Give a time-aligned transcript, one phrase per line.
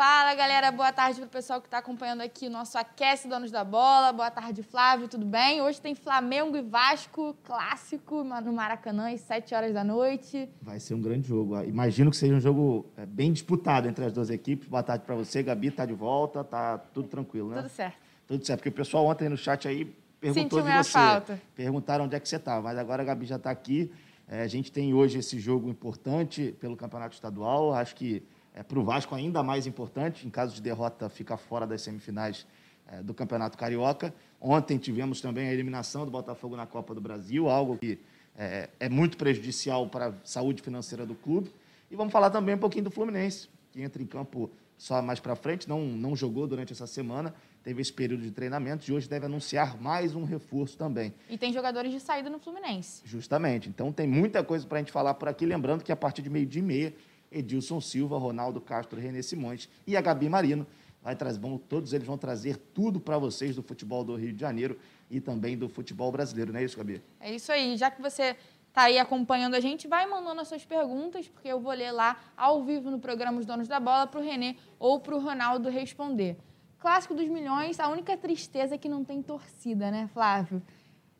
[0.00, 3.50] Fala galera, boa tarde para o pessoal que está acompanhando aqui o nosso Aquece Donos
[3.50, 4.10] da Bola.
[4.14, 5.60] Boa tarde, Flávio, tudo bem?
[5.60, 10.48] Hoje tem Flamengo e Vasco, clássico no Maracanã, às 7 horas da noite.
[10.62, 11.54] Vai ser um grande jogo.
[11.54, 14.66] Ah, imagino que seja um jogo é, bem disputado entre as duas equipes.
[14.66, 17.56] Boa tarde para você, Gabi, tá de volta, tá tudo tranquilo, né?
[17.56, 17.98] Tudo certo.
[18.26, 19.84] Tudo certo, porque o pessoal ontem no chat aí
[20.18, 20.92] perguntou Sentiu de você.
[20.92, 21.38] falta.
[21.54, 23.92] Perguntaram onde é que você estava, mas agora a Gabi já está aqui.
[24.26, 27.74] É, a gente tem hoje esse jogo importante pelo Campeonato Estadual.
[27.74, 28.22] Acho que
[28.54, 32.46] é, para o Vasco ainda mais importante, em caso de derrota, ficar fora das semifinais
[32.88, 34.12] é, do Campeonato Carioca.
[34.40, 37.98] Ontem tivemos também a eliminação do Botafogo na Copa do Brasil, algo que
[38.36, 41.52] é, é muito prejudicial para a saúde financeira do clube.
[41.90, 45.36] E vamos falar também um pouquinho do Fluminense, que entra em campo só mais para
[45.36, 49.26] frente, não, não jogou durante essa semana, teve esse período de treinamento e hoje deve
[49.26, 51.12] anunciar mais um reforço também.
[51.28, 53.02] E tem jogadores de saída no Fluminense.
[53.04, 53.68] Justamente.
[53.68, 55.44] Então tem muita coisa para a gente falar por aqui.
[55.44, 56.94] Lembrando que a partir de meio-dia e meia,
[57.30, 60.66] Edilson Silva, Ronaldo Castro, Renê Simões e a Gabi Marino
[61.02, 64.40] vai trazer, vão, todos eles vão trazer tudo para vocês do futebol do Rio de
[64.40, 64.78] Janeiro
[65.10, 67.02] e também do futebol brasileiro, não é isso, Gabi?
[67.18, 67.76] É isso aí.
[67.76, 68.36] Já que você
[68.68, 72.16] está aí acompanhando a gente, vai mandando as suas perguntas, porque eu vou ler lá
[72.36, 75.68] ao vivo no programa Os Donos da Bola para o Renê ou para o Ronaldo
[75.68, 76.36] responder.
[76.78, 80.62] Clássico dos milhões, a única tristeza é que não tem torcida, né, Flávio?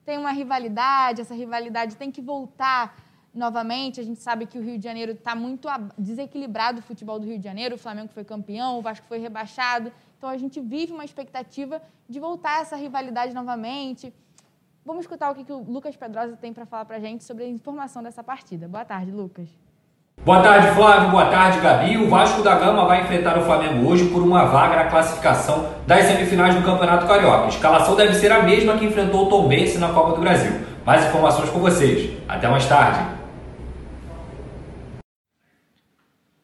[0.04, 2.96] Tem uma rivalidade, essa rivalidade tem que voltar
[3.34, 4.00] novamente.
[4.00, 7.38] A gente sabe que o Rio de Janeiro está muito desequilibrado o futebol do Rio
[7.38, 7.74] de Janeiro.
[7.74, 9.92] O Flamengo foi campeão, o Vasco foi rebaixado.
[10.18, 14.12] Então a gente vive uma expectativa de voltar essa rivalidade novamente.
[14.84, 17.44] Vamos escutar o que, que o Lucas Pedrosa tem para falar para a gente sobre
[17.44, 18.66] a informação dessa partida.
[18.66, 19.48] Boa tarde, Lucas.
[20.24, 21.10] Boa tarde, Flávio.
[21.10, 21.96] Boa tarde, Gabi.
[21.96, 26.04] O Vasco da Gama vai enfrentar o Flamengo hoje por uma vaga na classificação das
[26.04, 27.46] semifinais do Campeonato Carioca.
[27.46, 30.60] A escalação deve ser a mesma que enfrentou o Tom Bense na Copa do Brasil.
[30.84, 32.18] Mais informações com vocês.
[32.28, 33.19] Até mais tarde.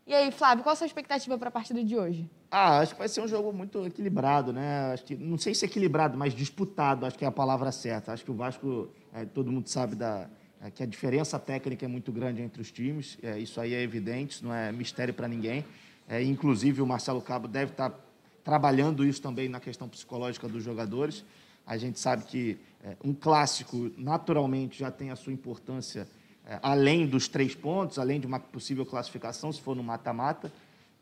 [0.07, 2.31] E aí, Flávio, qual a sua expectativa para a partida de hoje?
[2.49, 4.93] Ah, acho que vai ser um jogo muito equilibrado, né?
[4.93, 8.13] Acho que, não sei se equilibrado, mas disputado, acho que é a palavra certa.
[8.13, 10.29] Acho que o Vasco, é, todo mundo sabe da,
[10.63, 13.19] é, que a diferença técnica é muito grande entre os times.
[13.21, 15.65] É, isso aí é evidente, não é mistério para ninguém.
[16.09, 17.99] É, inclusive, o Marcelo Cabo deve estar tá
[18.45, 21.25] trabalhando isso também na questão psicológica dos jogadores.
[21.67, 26.07] A gente sabe que é, um clássico, naturalmente, já tem a sua importância
[26.63, 30.53] além dos três pontos, além de uma possível classificação, se for no mata-mata.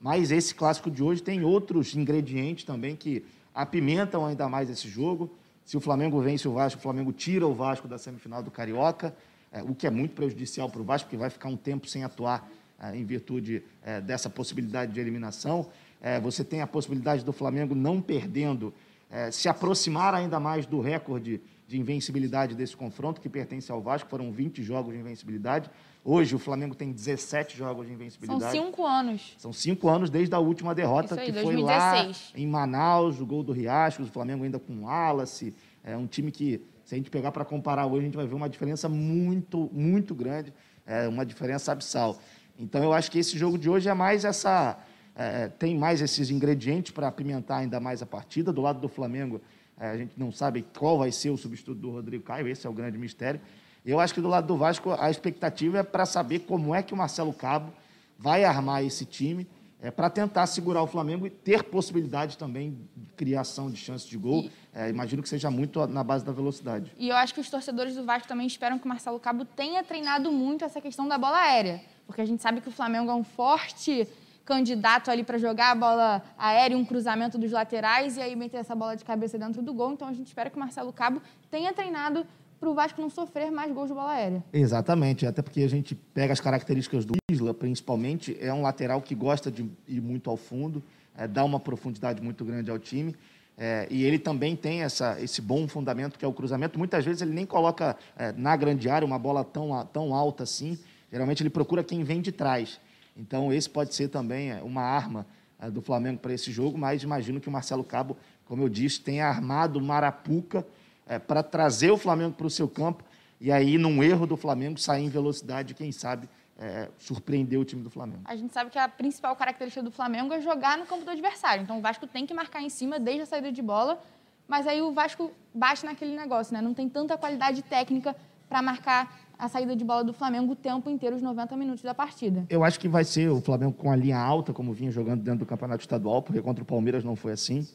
[0.00, 5.30] Mas esse clássico de hoje tem outros ingredientes também que apimentam ainda mais esse jogo.
[5.64, 9.16] Se o Flamengo vence o Vasco, o Flamengo tira o Vasco da semifinal do Carioca,
[9.50, 12.04] é, o que é muito prejudicial para o Vasco, porque vai ficar um tempo sem
[12.04, 12.46] atuar
[12.78, 15.70] é, em virtude é, dessa possibilidade de eliminação.
[16.02, 18.74] É, você tem a possibilidade do Flamengo não perdendo,
[19.10, 24.08] é, se aproximar ainda mais do recorde de invencibilidade desse confronto, que pertence ao Vasco.
[24.08, 25.70] Foram 20 jogos de invencibilidade.
[26.04, 28.52] Hoje o Flamengo tem 17 jogos de invencibilidade.
[28.52, 29.34] São cinco anos.
[29.38, 32.16] São cinco anos desde a última derrota, aí, que 2016.
[32.16, 35.54] foi lá em Manaus, o gol do Riacho, o Flamengo ainda com o Wallace.
[35.82, 38.34] É um time que, se a gente pegar para comparar hoje, a gente vai ver
[38.34, 40.52] uma diferença muito, muito grande,
[40.86, 42.18] é uma diferença abissal.
[42.58, 44.78] Então eu acho que esse jogo de hoje é mais essa.
[45.16, 48.52] É, tem mais esses ingredientes para apimentar ainda mais a partida.
[48.52, 49.40] Do lado do Flamengo, é,
[49.76, 52.72] a gente não sabe qual vai ser o substituto do Rodrigo Caio, esse é o
[52.72, 53.40] grande mistério.
[53.84, 56.94] Eu acho que do lado do Vasco a expectativa é para saber como é que
[56.94, 57.72] o Marcelo Cabo
[58.18, 59.46] vai armar esse time
[59.84, 64.16] é, para tentar segurar o Flamengo e ter possibilidade também de criação de chances de
[64.16, 64.48] gol.
[64.72, 66.90] É, imagino que seja muito na base da velocidade.
[66.96, 69.84] E eu acho que os torcedores do Vasco também esperam que o Marcelo Cabo tenha
[69.84, 71.82] treinado muito essa questão da bola aérea.
[72.06, 74.08] Porque a gente sabe que o Flamengo é um forte
[74.44, 78.74] candidato ali para jogar a bola aérea, um cruzamento dos laterais e aí meter essa
[78.74, 79.92] bola de cabeça dentro do gol.
[79.92, 82.26] Então a gente espera que o Marcelo Cabo tenha treinado
[82.60, 84.42] para o Vasco não sofrer mais gols de bola aérea.
[84.52, 89.14] Exatamente, até porque a gente pega as características do Isla, principalmente, é um lateral que
[89.14, 90.82] gosta de ir muito ao fundo,
[91.16, 93.14] é, dá uma profundidade muito grande ao time.
[93.56, 96.78] É, e ele também tem essa, esse bom fundamento que é o cruzamento.
[96.78, 100.78] Muitas vezes ele nem coloca é, na grande área uma bola tão, tão alta assim.
[101.12, 102.80] Geralmente ele procura quem vem de trás.
[103.16, 105.26] Então, esse pode ser também é, uma arma
[105.58, 108.16] é, do Flamengo para esse jogo, mas imagino que o Marcelo Cabo,
[108.46, 110.66] como eu disse, tenha armado Marapuca
[111.06, 113.04] é, para trazer o Flamengo para o seu campo
[113.40, 116.28] e aí, num erro do Flamengo, sair em velocidade, quem sabe,
[116.58, 118.22] é, surpreender o time do Flamengo.
[118.24, 121.62] A gente sabe que a principal característica do Flamengo é jogar no campo do adversário.
[121.62, 124.00] Então, o Vasco tem que marcar em cima desde a saída de bola,
[124.48, 126.62] mas aí o Vasco bate naquele negócio, né?
[126.62, 128.16] Não tem tanta qualidade técnica
[128.48, 131.94] para marcar a saída de bola do Flamengo o tempo inteiro, os 90 minutos da
[131.94, 132.44] partida.
[132.48, 135.40] Eu acho que vai ser o Flamengo com a linha alta, como vinha jogando dentro
[135.40, 137.66] do campeonato estadual, porque contra o Palmeiras não foi assim.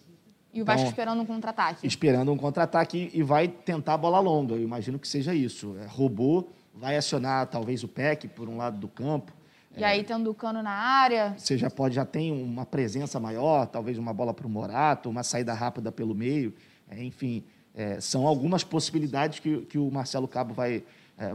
[0.54, 1.86] E o Vasco então, esperando um contra-ataque.
[1.86, 4.56] Esperando um contra-ataque e vai tentar a bola longa.
[4.56, 5.76] Eu imagino que seja isso.
[5.80, 9.32] É, roubou, vai acionar talvez o PEC por um lado do campo.
[9.78, 11.36] E é, aí tendo o cano na área.
[11.38, 15.22] Você já pode, já tem uma presença maior, talvez uma bola para o Morato, uma
[15.22, 16.54] saída rápida pelo meio.
[16.90, 17.44] É, enfim,
[17.76, 20.84] é, são algumas possibilidades que, que o Marcelo Cabo vai,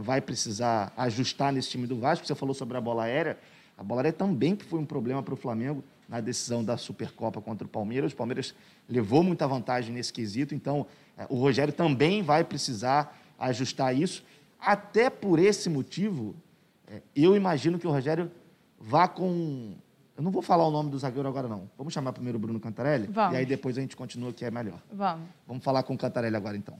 [0.01, 2.25] vai precisar ajustar nesse time do Vasco.
[2.25, 3.37] Você falou sobre a bola aérea.
[3.77, 7.65] A bola aérea também foi um problema para o Flamengo na decisão da Supercopa contra
[7.65, 8.13] o Palmeiras.
[8.13, 8.53] O Palmeiras
[8.87, 10.85] levou muita vantagem nesse quesito, então
[11.17, 14.23] é, o Rogério também vai precisar ajustar isso.
[14.59, 16.35] Até por esse motivo,
[16.87, 18.31] é, eu imagino que o Rogério
[18.79, 19.73] vá com.
[20.15, 21.69] Eu não vou falar o nome do zagueiro agora, não.
[21.77, 23.07] Vamos chamar primeiro o Bruno Cantarelli?
[23.07, 23.33] Vamos.
[23.33, 24.79] E aí depois a gente continua, que é melhor.
[24.91, 25.27] Vamos.
[25.45, 26.79] Vamos falar com o Cantarelli agora, então.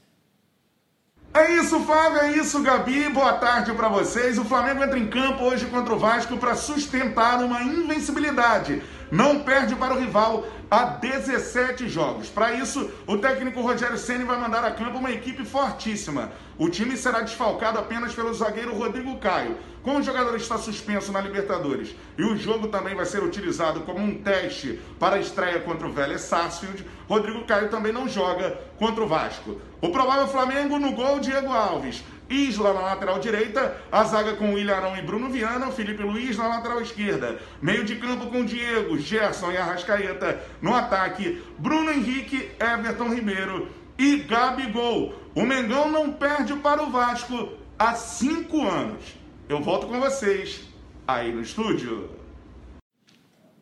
[1.35, 3.09] É isso, Fábio, é isso, Gabi.
[3.09, 4.37] Boa tarde para vocês.
[4.37, 8.81] O Flamengo entra em campo hoje contra o Vasco para sustentar uma invencibilidade.
[9.11, 12.29] Não perde para o rival há 17 jogos.
[12.29, 16.31] Para isso, o técnico Rogério Ceni vai mandar a campo uma equipe fortíssima.
[16.57, 19.57] O time será desfalcado apenas pelo zagueiro Rodrigo Caio.
[19.83, 23.99] Como o jogador está suspenso na Libertadores e o jogo também vai ser utilizado como
[23.99, 29.03] um teste para a estreia contra o Vélez Sarsfield, Rodrigo Caio também não joga contra
[29.03, 29.59] o Vasco.
[29.81, 32.03] O provável Flamengo no gol, Diego Alves.
[32.29, 36.81] Isla na lateral direita, a zaga com William e Bruno Viana, Felipe Luiz na lateral
[36.81, 37.37] esquerda.
[37.61, 40.41] Meio de campo com Diego, Gerson e Arrascaeta.
[40.61, 43.67] No ataque, Bruno Henrique, Everton Ribeiro
[43.99, 45.24] e Gabigol.
[45.35, 49.17] O Mengão não perde para o Vasco há cinco anos.
[49.49, 50.61] Eu volto com vocês
[51.05, 52.09] aí no estúdio.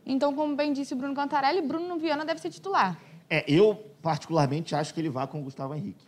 [0.06, 2.96] Então, como bem disse o Bruno Cantarelli, Bruno Viana deve ser titular.
[3.28, 3.74] É, eu
[4.04, 6.06] particularmente acho que ele vai com o Gustavo Henrique.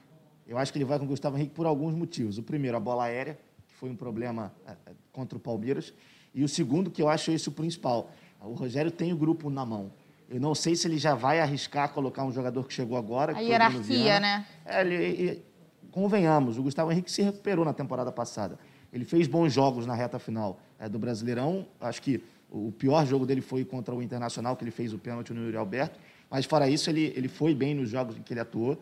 [0.48, 2.38] Eu acho que ele vai com o Gustavo Henrique por alguns motivos.
[2.38, 5.92] O primeiro, a bola aérea, que foi um problema é, é, contra o Palmeiras.
[6.36, 8.12] E o segundo, que eu acho esse o principal.
[8.40, 9.92] O Rogério tem o grupo na mão.
[10.30, 13.36] Eu não sei se ele já vai arriscar colocar um jogador que chegou agora.
[13.36, 14.46] A hierarquia, né?
[14.66, 15.46] É, ele, ele,
[15.96, 18.60] convenhamos, o Gustavo Henrique se recuperou na temporada passada.
[18.92, 21.66] Ele fez bons jogos na reta final é, do Brasileirão.
[21.80, 22.22] Acho que
[22.52, 25.56] o pior jogo dele foi contra o Internacional, que ele fez o pênalti no Yuri
[25.56, 25.98] Alberto.
[26.30, 28.78] Mas, fora isso, ele, ele foi bem nos jogos em que ele atuou.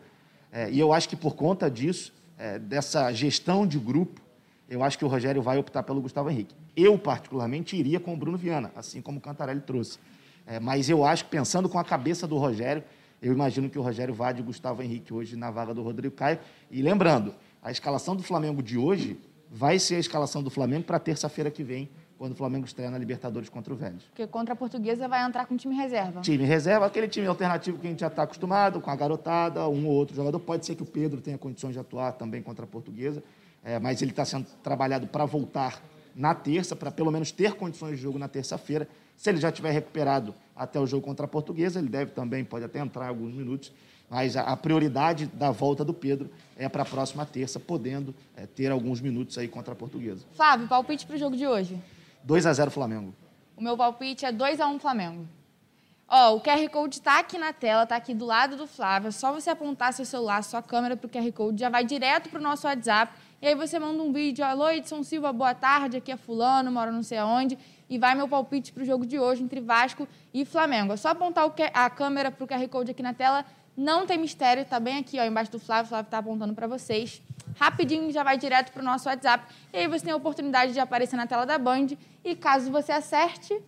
[0.50, 4.20] É, e eu acho que por conta disso, é, dessa gestão de grupo,
[4.68, 6.52] eu acho que o Rogério vai optar pelo Gustavo Henrique.
[6.76, 10.00] Eu, particularmente, iria com o Bruno Viana, assim como o Cantarelli trouxe.
[10.44, 12.82] É, mas eu acho pensando com a cabeça do Rogério,
[13.20, 16.38] eu imagino que o Rogério vá de Gustavo Henrique hoje na vaga do Rodrigo Caio.
[16.70, 19.18] E lembrando, a escalação do Flamengo de hoje
[19.50, 21.88] vai ser a escalação do Flamengo para terça-feira que vem,
[22.18, 24.02] quando o Flamengo estreia na Libertadores contra o Vélez.
[24.04, 26.20] Porque contra a Portuguesa vai entrar com time reserva.
[26.20, 29.86] Time reserva, aquele time alternativo que a gente já está acostumado, com a garotada, um
[29.86, 30.38] ou outro jogador.
[30.40, 33.22] Pode ser que o Pedro tenha condições de atuar também contra a Portuguesa,
[33.62, 35.82] é, mas ele está sendo trabalhado para voltar
[36.14, 38.88] na terça, para pelo menos ter condições de jogo na terça-feira.
[39.16, 42.64] Se ele já tiver recuperado até o jogo contra a Portuguesa, ele deve também, pode
[42.64, 43.72] até entrar alguns minutos,
[44.08, 48.46] mas a, a prioridade da volta do Pedro é para a próxima terça, podendo é,
[48.46, 50.24] ter alguns minutos aí contra a Portuguesa.
[50.34, 51.78] Flávio, palpite para o jogo de hoje?
[52.22, 53.14] 2 a 0 Flamengo.
[53.56, 55.26] O meu palpite é 2 a 1 Flamengo.
[56.06, 59.08] Ó, o QR Code está aqui na tela, está aqui do lado do Flávio.
[59.08, 62.28] É só você apontar seu celular, sua câmera para o QR Code, já vai direto
[62.28, 63.12] para o nosso WhatsApp.
[63.40, 66.92] E aí você manda um vídeo, alô, Edson Silva, boa tarde, aqui é fulano, moro
[66.92, 67.58] não sei aonde
[67.88, 70.92] e vai meu palpite para o jogo de hoje entre Vasco e Flamengo.
[70.92, 73.44] É só apontar a câmera para o QR Code aqui na tela.
[73.76, 75.86] Não tem mistério, está bem aqui, ó, embaixo do Flávio.
[75.86, 77.20] O Flávio está apontando para vocês.
[77.58, 79.52] Rapidinho já vai direto para o nosso WhatsApp.
[79.72, 81.88] E aí você tem a oportunidade de aparecer na tela da Band.
[82.24, 83.60] E caso você acerte.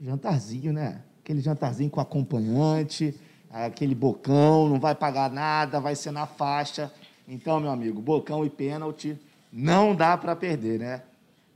[0.00, 1.00] Jantarzinho, né?
[1.22, 3.14] Aquele jantarzinho com acompanhante,
[3.48, 6.92] aquele bocão, não vai pagar nada, vai ser na faixa.
[7.28, 9.16] Então, meu amigo, bocão e pênalti
[9.52, 11.02] não dá para perder, né?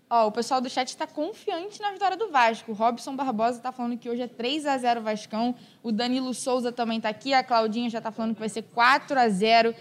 [0.08, 2.70] Ó, o pessoal do chat está confiante na vitória do Vasco.
[2.70, 5.54] O Robson Barbosa está falando que hoje é 3 a 0 Vascão.
[5.82, 7.34] O Danilo Souza também está aqui.
[7.34, 9.74] A Claudinha já está falando que vai ser 4 a 0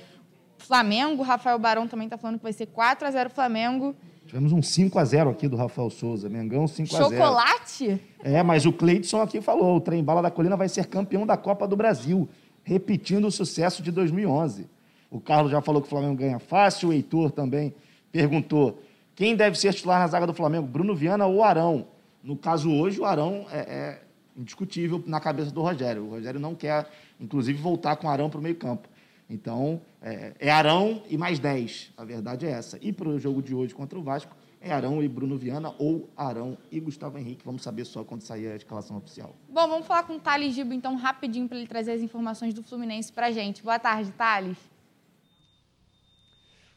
[0.58, 1.22] Flamengo.
[1.22, 3.96] O Rafael Barão também está falando que vai ser 4 a 0 Flamengo.
[4.26, 6.28] Tivemos um 5 a 0 aqui do Rafael Souza.
[6.28, 8.02] Mengão 5 a 0 Chocolate?
[8.24, 11.38] É, mas o Cleidson aqui falou: o Trem Bala da Colina vai ser campeão da
[11.38, 12.28] Copa do Brasil,
[12.64, 14.68] repetindo o sucesso de 2011.
[15.12, 16.90] O Carlos já falou que o Flamengo ganha fácil.
[16.90, 17.76] O Heitor também
[18.12, 18.82] perguntou
[19.16, 21.88] quem deve ser titular na zaga do Flamengo, Bruno Viana ou Arão?
[22.22, 24.02] No caso hoje, o Arão é, é
[24.36, 26.04] indiscutível na cabeça do Rogério.
[26.04, 28.90] O Rogério não quer, inclusive, voltar com Arão para o meio campo.
[29.30, 31.94] Então, é, é, Arão e mais 10.
[31.98, 32.78] A verdade é essa.
[32.82, 36.10] E para o jogo de hoje contra o Vasco, é Arão e Bruno Viana ou
[36.18, 37.46] Arão e Gustavo Henrique.
[37.46, 39.34] Vamos saber só quando sair a escalação oficial.
[39.48, 42.62] Bom, vamos falar com o Thales Gibo, então, rapidinho, para ele trazer as informações do
[42.62, 43.64] Fluminense para gente.
[43.64, 44.58] Boa tarde, Thales.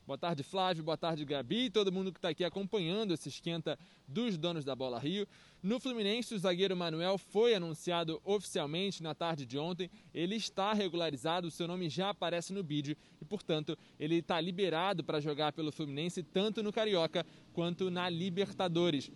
[0.09, 0.83] Boa tarde, Flávio.
[0.83, 4.75] Boa tarde, Gabi e todo mundo que está aqui acompanhando esse esquenta dos donos da
[4.75, 5.29] Bola Rio.
[5.63, 9.91] No Fluminense, o zagueiro Manuel foi anunciado oficialmente na tarde de ontem.
[10.15, 15.05] Ele está regularizado, o seu nome já aparece no vídeo e, portanto, ele está liberado
[15.05, 19.11] para jogar pelo Fluminense tanto no Carioca quanto na Libertadores.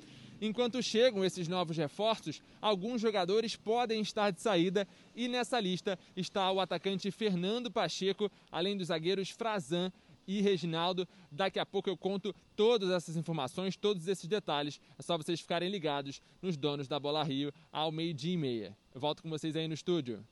[0.45, 6.51] Enquanto chegam esses novos reforços, alguns jogadores podem estar de saída e nessa lista está
[6.51, 9.93] o atacante Fernando Pacheco, além dos zagueiros Frazan
[10.26, 11.07] e Reginaldo.
[11.31, 14.81] Daqui a pouco eu conto todas essas informações, todos esses detalhes.
[14.99, 18.76] É só vocês ficarem ligados nos donos da Bola Rio ao meio-dia e meia.
[18.95, 20.25] Eu volto com vocês aí no estúdio.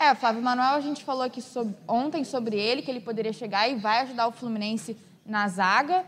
[0.00, 3.68] É, Flávio Manuel, a gente falou aqui sobre, ontem sobre ele, que ele poderia chegar
[3.68, 6.06] e vai ajudar o Fluminense na zaga.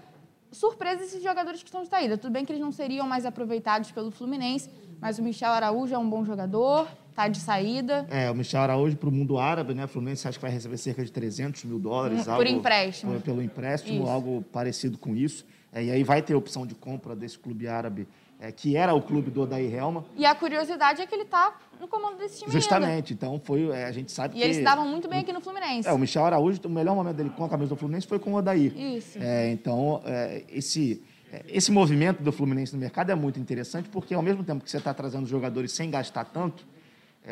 [0.52, 2.16] Surpresa esses jogadores que estão de saída.
[2.16, 5.98] Tudo bem que eles não seriam mais aproveitados pelo Fluminense, mas o Michel Araújo é
[5.98, 6.88] um bom jogador,
[7.22, 8.06] tá de saída.
[8.10, 9.84] É, o Michel Araújo para o mundo árabe, né?
[9.84, 12.24] O Fluminense acho que vai receber cerca de 300 mil dólares.
[12.24, 13.12] Por algo, empréstimo.
[13.12, 14.10] Por, pelo empréstimo, isso.
[14.10, 15.44] algo parecido com isso.
[15.72, 18.08] É, e aí vai ter opção de compra desse clube árabe
[18.40, 20.04] é, que era o clube do Odair Helma.
[20.16, 23.26] E a curiosidade é que ele está no comando desse time Justamente, ainda.
[23.26, 24.40] então foi, é, a gente sabe e que...
[24.40, 25.86] E eles estavam muito bem aqui no Fluminense.
[25.86, 28.32] É, o Michel Araújo, o melhor momento dele com a camisa do Fluminense foi com
[28.32, 28.76] o Odair.
[28.76, 29.18] Isso.
[29.20, 34.14] É, então, é, esse, é, esse movimento do Fluminense no mercado é muito interessante, porque
[34.14, 36.69] ao mesmo tempo que você está trazendo jogadores sem gastar tanto, é,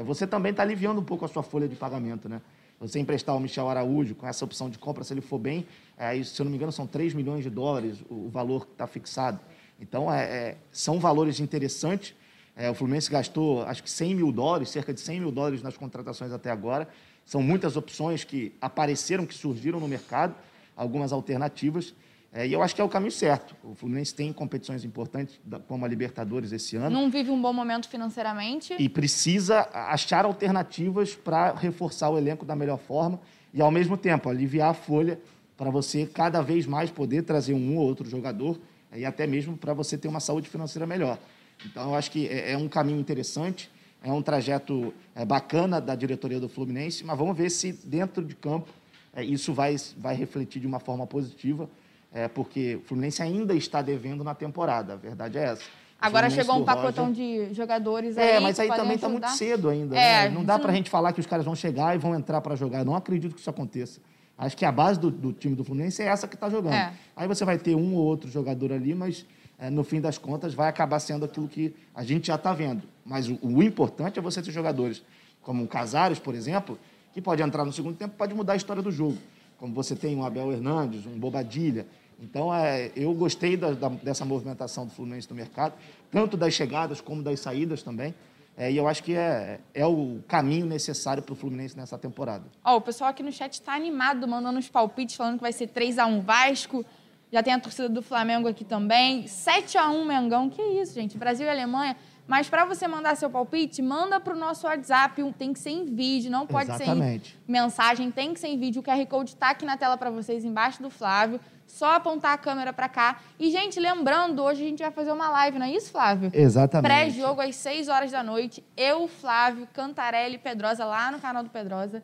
[0.05, 2.41] você também está aliviando um pouco a sua folha de pagamento, né?
[2.81, 5.67] Você emprestar o Michel Araújo com essa opção de compra, se ele for bem,
[5.97, 8.73] é, se eu não me engano, são 3 milhões de dólares o, o valor que
[8.73, 9.41] está fixado.
[9.81, 12.15] Então, é, é, são valores interessantes.
[12.55, 15.77] É, o Fluminense gastou, acho que 100 mil dólares, cerca de 100 mil dólares nas
[15.77, 16.89] contratações até agora.
[17.25, 20.35] São muitas opções que apareceram, que surgiram no mercado,
[20.77, 21.95] algumas alternativas.
[22.33, 23.57] É, e eu acho que é o caminho certo.
[23.65, 26.91] O Fluminense tem competições importantes, como a Libertadores esse ano.
[26.91, 28.75] Não vive um bom momento financeiramente.
[28.79, 33.19] E precisa achar alternativas para reforçar o elenco da melhor forma
[33.53, 35.19] e, ao mesmo tempo, aliviar a folha
[35.57, 38.59] para você cada vez mais poder trazer um ou outro jogador
[38.95, 41.19] e até mesmo para você ter uma saúde financeira melhor.
[41.65, 43.71] Então, eu acho que é, é um caminho interessante,
[44.03, 48.35] é um trajeto é, bacana da diretoria do Fluminense, mas vamos ver se dentro de
[48.35, 48.69] campo
[49.13, 51.69] é, isso vai, vai refletir de uma forma positiva,
[52.13, 55.63] é, porque o Fluminense ainda está devendo na temporada, a verdade é essa.
[56.01, 57.49] Agora chegou um pacotão Roger...
[57.49, 58.31] de jogadores aí.
[58.31, 59.97] É, mas aí também está muito cedo ainda.
[59.97, 60.31] É, né?
[60.31, 62.55] Não dá para a gente falar que os caras vão chegar e vão entrar para
[62.55, 62.79] jogar.
[62.81, 64.01] Eu não acredito que isso aconteça.
[64.37, 66.75] Acho que a base do, do time do Fluminense é essa que está jogando.
[66.75, 66.93] É.
[67.17, 69.27] Aí você vai ter um ou outro jogador ali, mas
[69.59, 72.85] é, no fim das contas vai acabar sendo aquilo que a gente já está vendo.
[73.05, 75.03] Mas o, o, importante é você ter jogadores
[75.43, 76.79] como o Casares, por exemplo,
[77.13, 79.19] que pode entrar no segundo tempo pode mudar a história do jogo.
[79.59, 81.85] Como você tem um Abel Hernandes, um Bobadilha.
[82.21, 85.75] Então, é, eu gostei da, da, dessa movimentação do Fluminense no mercado,
[86.11, 88.15] tanto das chegadas como das saídas também.
[88.57, 92.45] É, e eu acho que é, é o caminho necessário para o Fluminense nessa temporada.
[92.65, 95.69] Ó, o pessoal aqui no chat está animado, mandando uns palpites, falando que vai ser
[95.69, 96.85] 3 a 1 Vasco.
[97.31, 99.29] Já tem a torcida do Flamengo aqui também.
[99.29, 100.51] 7 a 1 Mengão.
[100.51, 101.17] Que isso, gente?
[101.17, 101.95] Brasil e Alemanha.
[102.27, 105.23] Mas para você mandar seu palpite, manda para o nosso WhatsApp.
[105.39, 107.31] Tem que ser em vídeo, não pode Exatamente.
[107.31, 108.11] ser em mensagem.
[108.11, 108.81] Tem que ser em vídeo.
[108.81, 111.39] O QR Code está aqui na tela para vocês, embaixo do Flávio.
[111.69, 113.21] Só apontar a câmera para cá.
[113.39, 116.31] E, gente, lembrando, hoje a gente vai fazer uma live, não é isso, Flávio?
[116.35, 116.91] Exatamente.
[116.91, 118.65] Pré-jogo às 6 horas da noite.
[118.77, 122.03] Eu, Flávio, Cantarelli e Pedrosa lá no canal do Pedrosa.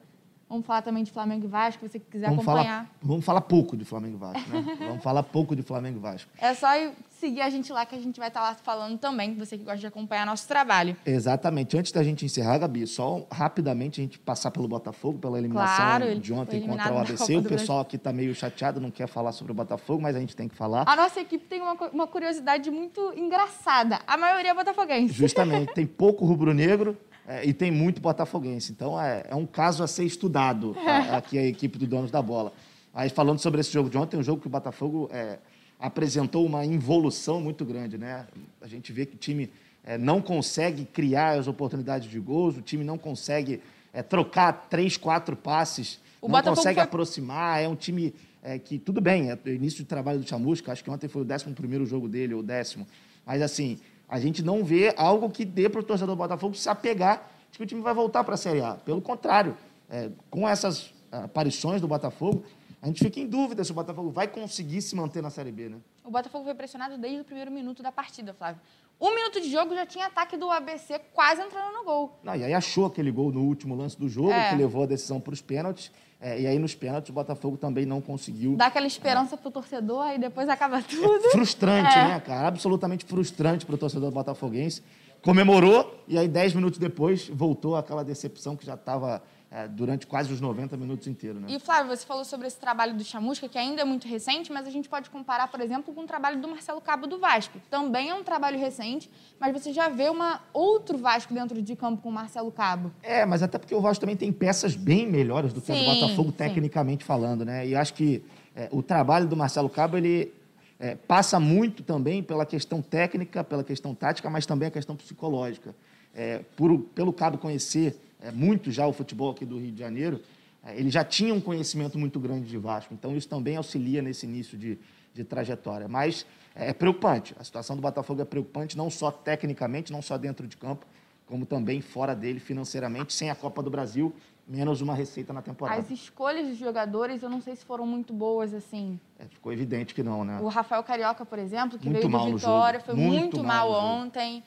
[0.54, 2.84] Vamos falar também de Flamengo e Vasco, se você quiser vamos acompanhar.
[2.84, 4.76] Falar, vamos falar pouco de Flamengo e Vasco, né?
[4.86, 6.30] vamos falar pouco de Flamengo e Vasco.
[6.38, 6.68] É só
[7.10, 9.80] seguir a gente lá que a gente vai estar lá falando também, você que gosta
[9.80, 10.96] de acompanhar nosso trabalho.
[11.04, 11.76] Exatamente.
[11.76, 16.20] Antes da gente encerrar, Gabi, só rapidamente a gente passar pelo Botafogo, pela eliminação claro,
[16.20, 17.36] de ontem contra o ABC.
[17.36, 20.36] O pessoal aqui está meio chateado, não quer falar sobre o Botafogo, mas a gente
[20.36, 20.84] tem que falar.
[20.86, 23.98] A nossa equipe tem uma, uma curiosidade muito engraçada.
[24.06, 25.12] A maioria é botafoguense.
[25.12, 25.74] Justamente.
[25.74, 28.72] Tem pouco rubro-negro, é, e tem muito botafoguense.
[28.72, 32.22] Então é, é um caso a ser estudado a, aqui a equipe do Donos da
[32.22, 32.52] Bola.
[32.92, 35.38] Aí falando sobre esse jogo de ontem, um jogo que o Botafogo é,
[35.78, 38.26] apresentou uma involução muito grande, né?
[38.60, 39.50] A gente vê que o time
[39.82, 43.60] é, não consegue criar as oportunidades de gols, o time não consegue
[43.92, 46.84] é, trocar três, quatro passes, o não Botafogo consegue foi...
[46.84, 47.62] aproximar.
[47.62, 50.84] É um time é, que, tudo bem, é o início de trabalho do Chamusca, acho
[50.84, 52.86] que ontem foi o décimo primeiro jogo dele, ou o décimo.
[53.26, 53.78] Mas, assim,
[54.08, 57.58] a gente não vê algo que dê para o torcedor do Botafogo se apegar de
[57.58, 58.74] que o time vai voltar para a Série A.
[58.74, 59.56] Pelo contrário,
[59.88, 62.44] é, com essas aparições do Botafogo,
[62.82, 65.70] a gente fica em dúvida se o Botafogo vai conseguir se manter na Série B,
[65.70, 65.78] né?
[66.04, 68.60] O Botafogo foi pressionado desde o primeiro minuto da partida, Flávio.
[69.00, 72.18] Um minuto de jogo já tinha ataque do ABC quase entrando no gol.
[72.22, 74.50] Não, e aí achou aquele gol no último lance do jogo, é.
[74.50, 75.90] que levou a decisão para os pênaltis.
[76.24, 78.56] É, e aí nos pênaltis o Botafogo também não conseguiu.
[78.56, 79.36] Dá aquela esperança é.
[79.36, 81.26] pro torcedor e depois acaba tudo.
[81.26, 82.08] É frustrante, é.
[82.08, 82.48] né, cara?
[82.48, 84.82] Absolutamente frustrante pro torcedor botafoguense.
[85.20, 89.22] Comemorou e aí dez minutos depois voltou aquela decepção que já estava
[89.54, 91.40] é, durante quase os 90 minutos inteiros.
[91.40, 91.46] Né?
[91.48, 94.66] E, Flávio, você falou sobre esse trabalho do Chamusca, que ainda é muito recente, mas
[94.66, 97.60] a gente pode comparar, por exemplo, com o trabalho do Marcelo Cabo do Vasco.
[97.70, 99.08] Também é um trabalho recente,
[99.38, 102.90] mas você já vê uma outro Vasco dentro de campo com o Marcelo Cabo.
[103.00, 105.84] É, mas até porque o Vasco também tem peças bem melhores do que sim, o
[105.84, 107.06] do Botafogo, tecnicamente sim.
[107.06, 107.64] falando, né?
[107.64, 108.24] E acho que
[108.56, 110.34] é, o trabalho do Marcelo Cabo, ele
[110.80, 115.72] é, passa muito também pela questão técnica, pela questão tática, mas também a questão psicológica.
[116.12, 120.20] É, por, pelo Cabo conhecer é, muito já o futebol aqui do Rio de Janeiro,
[120.64, 122.94] é, ele já tinha um conhecimento muito grande de Vasco.
[122.94, 124.78] Então, isso também auxilia nesse início de,
[125.12, 125.86] de trajetória.
[125.86, 127.36] Mas é preocupante.
[127.38, 130.86] A situação do Botafogo é preocupante, não só tecnicamente, não só dentro de campo,
[131.26, 134.14] como também fora dele financeiramente, sem a Copa do Brasil,
[134.46, 135.80] menos uma receita na temporada.
[135.80, 138.98] As escolhas dos jogadores, eu não sei se foram muito boas, assim.
[139.18, 140.38] É, ficou evidente que não, né?
[140.40, 144.00] O Rafael Carioca, por exemplo, que muito veio do Vitória, foi muito, muito mal, mal
[144.00, 144.42] ontem.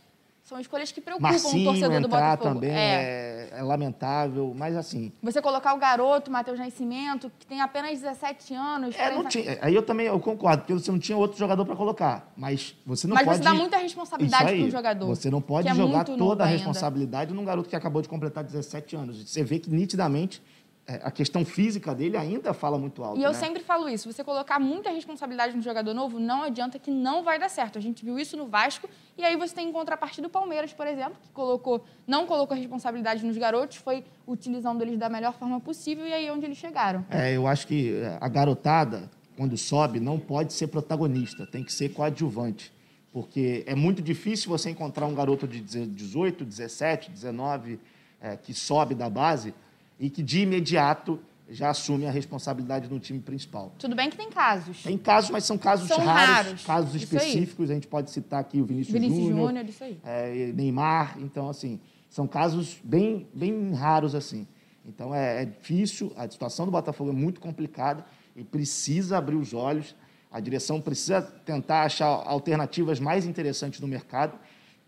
[0.48, 2.54] São escolhas que preocupam Marcinho o torcedor do Botafogo.
[2.54, 3.50] também é.
[3.52, 3.60] é.
[3.60, 3.62] é.
[3.62, 5.12] lamentável, mas assim...
[5.22, 8.96] Você colocar o garoto, Matheus Nascimento, que tem apenas 17 anos...
[8.98, 11.76] É, não tinha, aí eu também eu concordo, porque você não tinha outro jogador para
[11.76, 13.40] colocar, mas você não mas pode...
[13.40, 15.08] Mas você dá muita responsabilidade para o jogador.
[15.08, 17.42] Você não pode é jogar toda a responsabilidade ainda.
[17.42, 19.30] num garoto que acabou de completar 17 anos.
[19.30, 20.57] Você vê que nitidamente é,
[20.88, 23.20] a questão física dele ainda fala muito alto.
[23.20, 23.38] E eu né?
[23.38, 27.38] sempre falo isso: você colocar muita responsabilidade no jogador novo, não adianta que não vai
[27.38, 27.78] dar certo.
[27.78, 30.88] A gente viu isso no Vasco, e aí você tem em contrapartida do Palmeiras, por
[30.88, 35.60] exemplo, que colocou, não colocou a responsabilidade nos garotos, foi utilizando eles da melhor forma
[35.60, 37.06] possível, e aí é onde eles chegaram.
[37.10, 41.74] É, eu acho que é, a garotada, quando sobe, não pode ser protagonista, tem que
[41.74, 42.72] ser coadjuvante.
[43.12, 47.80] Porque é muito difícil você encontrar um garoto de 18, 17, 19,
[48.22, 49.54] é, que sobe da base
[50.00, 53.74] e que de imediato já assume a responsabilidade no time principal.
[53.80, 54.84] Tudo bem que tem casos.
[54.84, 57.70] Tem casos, mas são casos são raros, raros, casos isso específicos.
[57.70, 57.72] Aí.
[57.72, 59.98] A gente pode citar aqui o Vinícius, Vinícius Júnior, Júnior isso aí.
[60.04, 61.18] É, Neymar.
[61.20, 64.46] Então, assim, são casos bem, bem raros assim.
[64.86, 66.12] Então, é, é difícil.
[66.18, 69.96] A situação do Botafogo é muito complicada e precisa abrir os olhos.
[70.30, 74.38] A direção precisa tentar achar alternativas mais interessantes no mercado,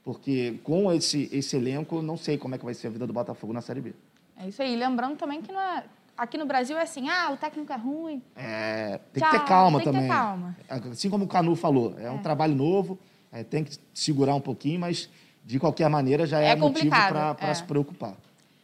[0.03, 3.13] porque com esse, esse elenco, não sei como é que vai ser a vida do
[3.13, 3.93] Botafogo na Série B.
[4.39, 4.75] É isso aí.
[4.75, 5.83] Lembrando também que é...
[6.17, 8.23] aqui no Brasil é assim, ah, o técnico é ruim.
[8.35, 10.01] É, tem Tchau, que ter calma tem também.
[10.01, 10.57] Tem que ter calma.
[10.91, 12.11] Assim como o Canu falou, é, é.
[12.11, 12.97] um trabalho novo,
[13.31, 15.09] é, tem que segurar um pouquinho, mas
[15.45, 17.53] de qualquer maneira já é, é motivo para é.
[17.53, 18.15] se preocupar.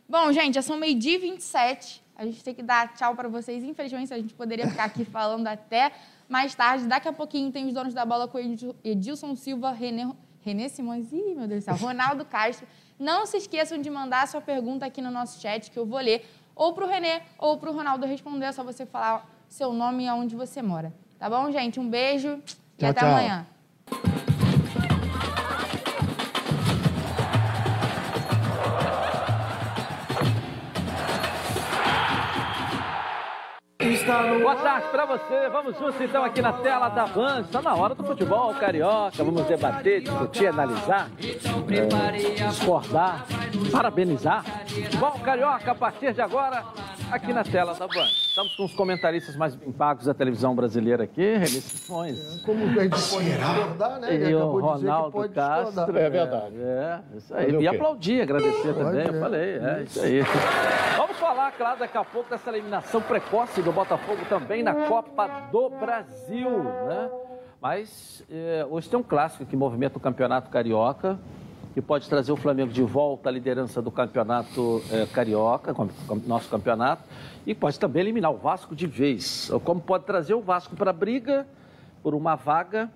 [0.07, 2.03] Bom, gente, já são meio-dia e 27.
[2.15, 3.63] A gente tem que dar tchau para vocês.
[3.63, 5.91] Infelizmente, a gente poderia ficar aqui falando até
[6.29, 6.87] mais tarde.
[6.87, 8.39] Daqui a pouquinho tem os donos da bola com
[8.83, 10.09] Edilson Silva, René,
[10.41, 12.67] René Simões, ih, meu Deus do céu, Ronaldo Castro.
[12.97, 16.25] Não se esqueçam de mandar sua pergunta aqui no nosso chat, que eu vou ler,
[16.55, 18.45] ou para o Renê ou para o Ronaldo responder.
[18.45, 20.93] É só você falar seu nome e aonde você mora.
[21.19, 21.79] Tá bom, gente?
[21.79, 23.09] Um beijo tchau, e até tchau.
[23.09, 23.45] amanhã.
[34.05, 35.49] Boa tarde para você.
[35.51, 37.41] Vamos juntos então aqui na tela da Band.
[37.41, 39.23] Está na hora do futebol carioca.
[39.23, 43.25] Vamos debater, discutir, analisar, é, discordar,
[43.71, 44.43] parabenizar.
[44.67, 46.63] Futebol carioca a partir de agora
[47.11, 48.07] aqui na tela da Band.
[48.07, 52.41] Estamos com os comentaristas mais bem pagos da televisão brasileira aqui, René Simões.
[52.41, 54.13] É, como a gente pode discordar, né?
[54.13, 55.97] Ele e o Ronaldo Castro.
[55.97, 56.55] É verdade.
[56.59, 57.51] É, isso aí.
[57.61, 60.21] E aplaudir, agradecer também, eu falei, é isso aí.
[60.97, 65.69] Vamos falar, claro, daqui a pouco dessa eliminação precoce do Botafogo também na Copa do
[65.69, 67.09] Brasil, né?
[67.61, 71.17] Mas é, hoje tem um clássico que movimenta o Campeonato Carioca
[71.75, 75.75] que pode trazer o Flamengo de volta à liderança do campeonato é, carioca,
[76.25, 77.03] nosso campeonato,
[77.45, 79.51] e pode também eliminar o Vasco de vez.
[79.65, 81.45] Como pode trazer o Vasco para a briga
[82.01, 82.89] por uma vaga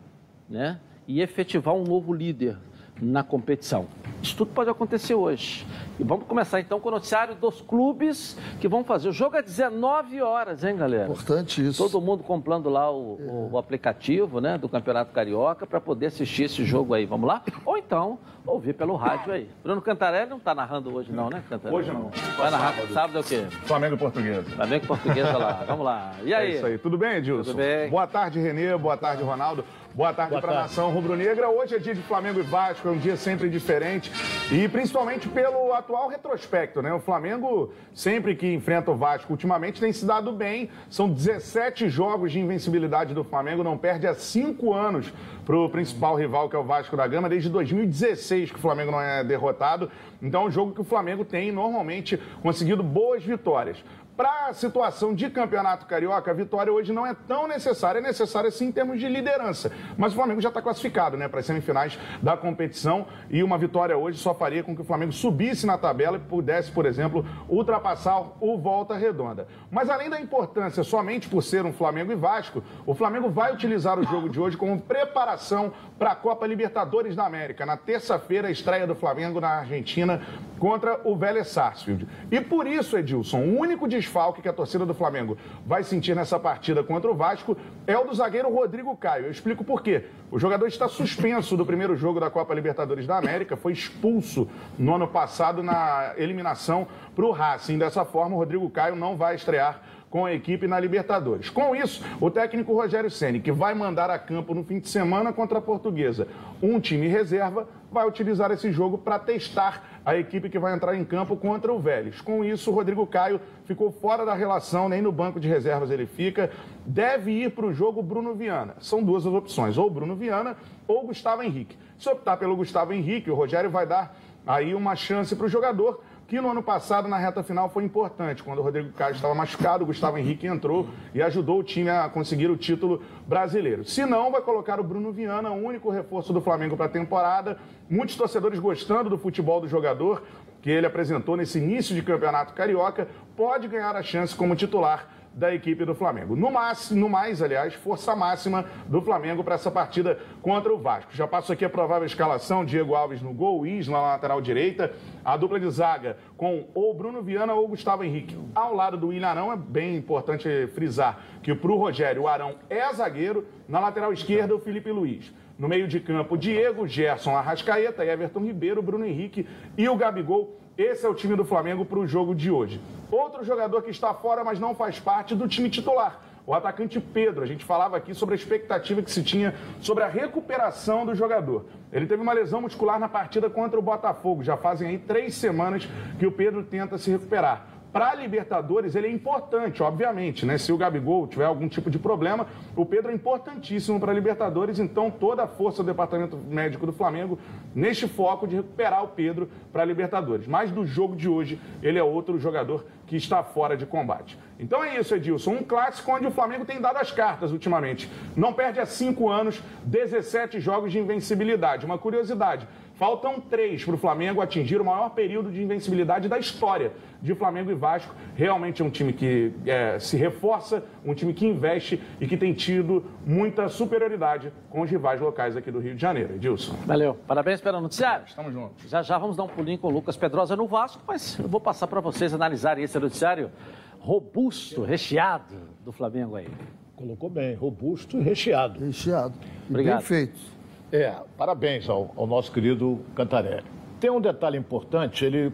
[0.48, 2.56] né, e efetivar um novo líder
[3.02, 3.88] na competição.
[4.22, 5.66] Isso tudo pode acontecer hoje.
[5.98, 9.10] E vamos começar então com o noticiário dos clubes que vão fazer.
[9.10, 11.06] O jogo é 19 horas, hein, galera?
[11.06, 11.82] Importante isso.
[11.82, 13.54] Todo mundo comprando lá o, é.
[13.54, 17.06] o, aplicativo né, do Campeonato Carioca para poder assistir esse jogo aí.
[17.06, 17.42] Vamos lá?
[17.66, 19.50] Ou então ouvir pelo rádio aí.
[19.64, 21.78] Bruno Cantarelli não está narrando hoje, não, né, Cantarelli?
[21.78, 22.10] Hoje não.
[22.38, 23.46] Vai narrar sábado é o quê?
[23.66, 24.50] Flamengo Portuguesa.
[24.50, 25.64] Flamengo Portuguesa lá.
[25.68, 26.14] Vamos lá.
[26.24, 26.54] E aí?
[26.54, 26.78] É isso aí.
[26.78, 27.52] Tudo bem, Edilson?
[27.52, 27.90] Tudo bem.
[27.90, 28.76] Boa tarde, Renê.
[28.78, 29.64] Boa tarde, Ronaldo.
[30.00, 31.50] Boa tarde para a nação rubro-negra.
[31.50, 34.10] Hoje é dia de Flamengo e Vasco, é um dia sempre diferente
[34.50, 36.94] e principalmente pelo atual retrospecto, né?
[36.94, 40.70] O Flamengo, sempre que enfrenta o Vasco, ultimamente tem se dado bem.
[40.90, 45.12] São 17 jogos de invencibilidade do Flamengo, não perde há cinco anos
[45.46, 48.92] para o principal rival, que é o Vasco da Gama, desde 2016 que o Flamengo
[48.92, 49.92] não é derrotado.
[50.22, 53.84] Então é um jogo que o Flamengo tem normalmente conseguido boas vitórias.
[54.20, 58.00] Para a situação de campeonato carioca, a vitória hoje não é tão necessária.
[58.00, 59.72] É necessária sim em termos de liderança.
[59.98, 63.08] Mas o Flamengo já está classificado né, para as semifinais da competição.
[63.30, 66.70] E uma vitória hoje só faria com que o Flamengo subisse na tabela e pudesse,
[66.70, 69.48] por exemplo, ultrapassar o Volta Redonda.
[69.72, 73.98] Mas além da importância somente por ser um Flamengo e Vasco, o Flamengo vai utilizar
[73.98, 77.66] o jogo de hoje como preparação para a Copa Libertadores da América.
[77.66, 80.22] Na terça-feira, a estreia do Flamengo na Argentina
[80.60, 82.06] contra o Vélez Sarsfield.
[82.30, 86.40] E por isso, Edilson, o único desfalque que a torcida do Flamengo vai sentir nessa
[86.40, 89.26] partida contra o Vasco é o do zagueiro Rodrigo Caio.
[89.26, 90.06] Eu explico por quê.
[90.32, 94.96] O jogador está suspenso do primeiro jogo da Copa Libertadores da América, foi expulso no
[94.96, 97.78] ano passado na eliminação para o Racing.
[97.78, 101.50] Dessa forma, o Rodrigo Caio não vai estrear com a equipe na Libertadores.
[101.52, 105.32] Com isso, o técnico Rogério Ceni, que vai mandar a campo no fim de semana
[105.32, 106.28] contra a Portuguesa,
[106.62, 111.06] um time reserva, vai utilizar esse jogo para testar a equipe que vai entrar em
[111.06, 112.20] campo contra o Vélez.
[112.20, 116.08] Com isso, o Rodrigo Caio ficou fora da relação, nem no banco de reservas ele
[116.08, 116.50] fica.
[116.84, 118.76] Deve ir para o jogo Bruno Viana.
[118.80, 121.78] São duas as opções, ou Bruno Viana ou Gustavo Henrique.
[121.98, 124.18] Se optar pelo Gustavo Henrique, o Rogério vai dar
[124.48, 128.44] aí uma chance para o jogador que no ano passado, na reta final, foi importante.
[128.44, 132.08] Quando o Rodrigo Caio estava machucado, o Gustavo Henrique entrou e ajudou o time a
[132.08, 133.84] conseguir o título brasileiro.
[133.84, 137.58] Se não, vai colocar o Bruno Viana, o único reforço do Flamengo para a temporada.
[137.90, 140.22] Muitos torcedores gostando do futebol do jogador
[140.62, 145.08] que ele apresentou nesse início de campeonato carioca, pode ganhar a chance como titular
[145.40, 146.36] da equipe do Flamengo.
[146.36, 151.16] No, máximo, no mais, aliás, força máxima do Flamengo para essa partida contra o Vasco.
[151.16, 154.92] Já passo aqui a provável escalação: Diego Alves no gol, Isla na lateral direita,
[155.24, 158.38] a dupla de zaga com ou Bruno Viana ou Gustavo Henrique.
[158.54, 162.56] Ao lado do William Arão, é bem importante frisar que para o Rogério, o Arão
[162.70, 165.34] é zagueiro, na lateral esquerda, o Felipe Luiz.
[165.58, 169.48] No meio de campo, Diego, Gerson, Arrascaeta, Everton Ribeiro, Bruno Henrique
[169.78, 172.80] e o Gabigol esse é o time do Flamengo para o jogo de hoje.
[173.12, 176.22] Outro jogador que está fora, mas não faz parte do time titular.
[176.48, 180.08] O atacante Pedro, a gente falava aqui sobre a expectativa que se tinha sobre a
[180.08, 181.66] recuperação do jogador.
[181.92, 184.42] Ele teve uma lesão muscular na partida contra o Botafogo.
[184.42, 185.88] Já fazem aí três semanas
[186.18, 187.68] que o Pedro tenta se recuperar.
[187.92, 190.60] Para a Libertadores, ele é importante, obviamente, né?
[190.60, 194.78] Se o Gabigol tiver algum tipo de problema, o Pedro é importantíssimo para a Libertadores,
[194.78, 197.40] então toda a força do departamento médico do Flamengo
[197.74, 200.46] neste foco de recuperar o Pedro para a Libertadores.
[200.46, 204.38] Mas do jogo de hoje, ele é outro jogador que está fora de combate.
[204.60, 205.52] Então é isso, Edilson.
[205.52, 208.08] Um clássico onde o Flamengo tem dado as cartas ultimamente.
[208.36, 211.88] Não perde há cinco anos, 17 jogos de invencibilidade.
[211.88, 212.68] Uma curiosidade:
[213.00, 217.72] Faltam três para o Flamengo atingir o maior período de invencibilidade da história de Flamengo
[217.72, 218.14] e Vasco.
[218.36, 222.52] Realmente é um time que é, se reforça, um time que investe e que tem
[222.52, 226.36] tido muita superioridade com os rivais locais aqui do Rio de Janeiro.
[226.36, 226.74] Edilson.
[226.86, 227.18] Valeu.
[227.26, 228.26] Parabéns pelo noticiário.
[228.28, 228.90] Estamos juntos.
[228.90, 231.62] Já já vamos dar um pulinho com o Lucas Pedrosa no Vasco, mas eu vou
[231.62, 233.50] passar para vocês analisarem esse noticiário
[233.98, 236.50] robusto, recheado do Flamengo aí.
[236.98, 238.78] Colocou bem, robusto e recheado.
[238.78, 239.36] Recheado.
[239.70, 240.00] Obrigado.
[240.00, 240.59] Bem feito.
[240.92, 243.64] É, parabéns ao, ao nosso querido Cantarelli.
[244.00, 245.54] Tem um detalhe importante, ele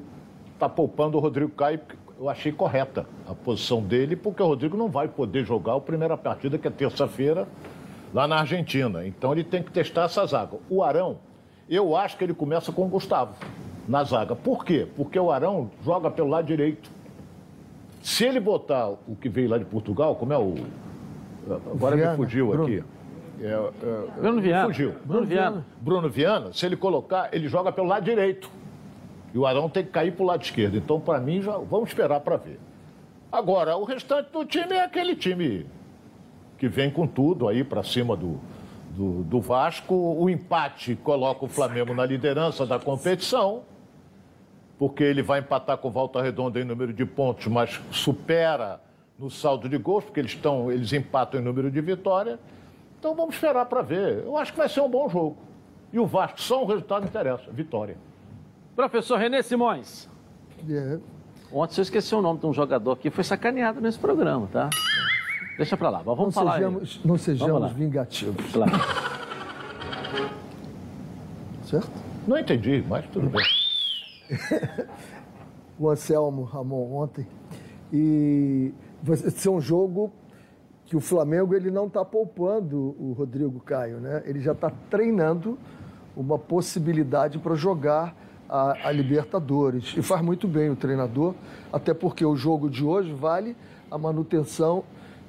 [0.54, 1.80] está poupando o Rodrigo Caio,
[2.18, 6.16] eu achei correta a posição dele, porque o Rodrigo não vai poder jogar a primeira
[6.16, 7.48] partida, que é terça-feira,
[8.14, 9.06] lá na Argentina.
[9.06, 10.58] Então ele tem que testar essa zaga.
[10.70, 11.18] O Arão,
[11.70, 13.36] eu acho que ele começa com o Gustavo
[13.88, 14.36] na zaga.
[14.36, 14.88] Por quê?
[14.96, 16.90] Porque o Arão joga pelo lado direito.
[18.02, 20.56] Se ele botar o que veio lá de Portugal, como é o.
[21.74, 22.64] Agora Viana, me fugiu Bruno.
[22.64, 22.84] aqui.
[23.40, 24.66] É, é, Bruno Viana.
[24.68, 24.96] Fugiu.
[25.04, 25.66] Bruno Viana.
[25.82, 28.50] Bruno Viana, se ele colocar, ele joga pelo lado direito.
[29.34, 30.78] E o Arão tem que cair para o lado esquerdo.
[30.78, 32.60] Então, para mim, já vamos esperar para ver.
[33.32, 35.66] Agora, o restante do time é aquele time
[36.58, 38.40] que vem com tudo aí para cima do,
[38.92, 39.94] do, do Vasco.
[39.94, 43.64] O empate coloca o Flamengo na liderança da competição,
[44.80, 48.80] porque ele vai empatar com o Volta Redonda em número de pontos, mas supera
[49.20, 52.40] no saldo de gols, porque eles, estão, eles empatam em número de vitória.
[53.06, 54.24] Então vamos esperar para ver.
[54.26, 55.38] Eu acho que vai ser um bom jogo.
[55.94, 57.98] E o Vasco, só um resultado interessa, vitória.
[58.76, 60.10] Professor Renê Simões.
[60.68, 60.98] É,
[61.54, 64.72] Ontem você esqueceu o nome de um jogador que foi sacaneado nesse programa, tá?
[65.56, 66.54] Deixa pra lá, mas não vamos falar.
[66.54, 66.58] aí.
[66.58, 68.72] sejamos, não sejamos vingativos, Claro.
[71.66, 71.92] certo?
[72.28, 73.46] Não entendi, mas tudo bem.
[75.78, 77.28] o Anselmo Ramon ontem.
[77.94, 80.12] E vai ser um jogo
[80.86, 84.22] que o Flamengo ele não está poupando o Rodrigo Caio, né?
[84.26, 85.58] Ele já está treinando
[86.16, 88.16] uma possibilidade para jogar
[88.48, 89.96] a, a Libertadores.
[89.98, 91.34] E faz muito bem o treinador,
[91.74, 93.56] até porque o jogo de hoje vale
[93.90, 94.84] a manutenção,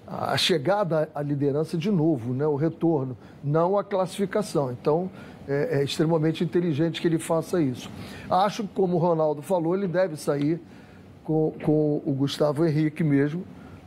[0.07, 2.47] a chegada à liderança de novo, né?
[2.47, 4.71] o retorno, não a classificação.
[4.71, 5.11] Então,
[5.49, 7.91] é, é extremamente inteligente que ele faça isso.
[8.31, 10.61] Acho que, como o Ronaldo falou, ele deve sair
[11.25, 13.43] com, com o Gustavo Henrique mesmo,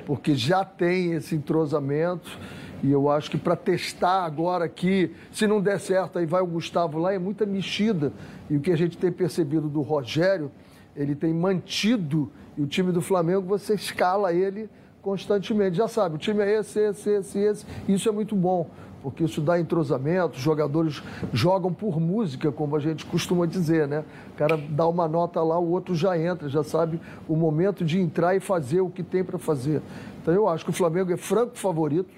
[0.10, 2.39] porque já tem esse entrosamento.
[2.82, 6.48] E eu acho que para testar agora aqui, se não der certo, aí vai o
[6.48, 8.12] Gustavo lá, é muita mexida.
[8.50, 10.50] E o que a gente tem percebido do Rogério,
[10.95, 14.67] ele tem mantido, e o time do Flamengo, você escala ele
[15.00, 15.78] constantemente.
[15.78, 17.65] Já sabe, o time é esse, esse, esse, esse.
[17.88, 18.67] Isso é muito bom.
[19.01, 24.03] Porque isso dá entrosamento, os jogadores jogam por música, como a gente costuma dizer, né?
[24.33, 27.99] O cara dá uma nota lá, o outro já entra, já sabe o momento de
[27.99, 29.81] entrar e fazer o que tem para fazer.
[30.21, 32.13] Então eu acho que o Flamengo é franco favorito.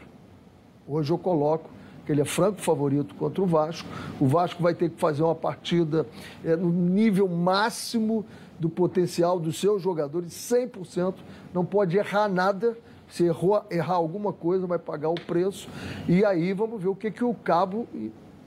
[0.88, 1.70] Hoje eu coloco
[2.06, 3.88] que ele é franco favorito contra o Vasco.
[4.20, 6.06] O Vasco vai ter que fazer uma partida
[6.44, 8.26] é, no nível máximo
[8.60, 11.16] do potencial dos seus jogadores, 100%.
[11.54, 12.78] Não pode errar nada.
[13.12, 15.68] Se errou, errar alguma coisa, vai pagar o preço.
[16.08, 17.86] E aí vamos ver o que, que o Cabo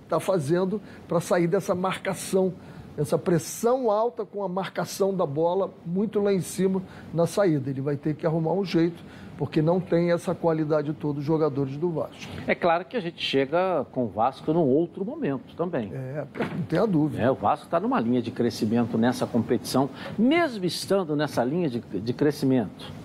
[0.03, 2.53] está fazendo para sair dessa marcação,
[2.97, 7.69] essa pressão alta com a marcação da bola muito lá em cima na saída.
[7.69, 9.05] Ele vai ter que arrumar um jeito
[9.37, 12.33] porque não tem essa qualidade toda os jogadores do Vasco.
[12.47, 15.91] É claro que a gente chega com o Vasco num outro momento também.
[15.93, 16.25] É,
[16.57, 17.23] não tem a dúvida.
[17.23, 21.81] É, o Vasco está numa linha de crescimento nessa competição, mesmo estando nessa linha de,
[21.81, 23.04] de crescimento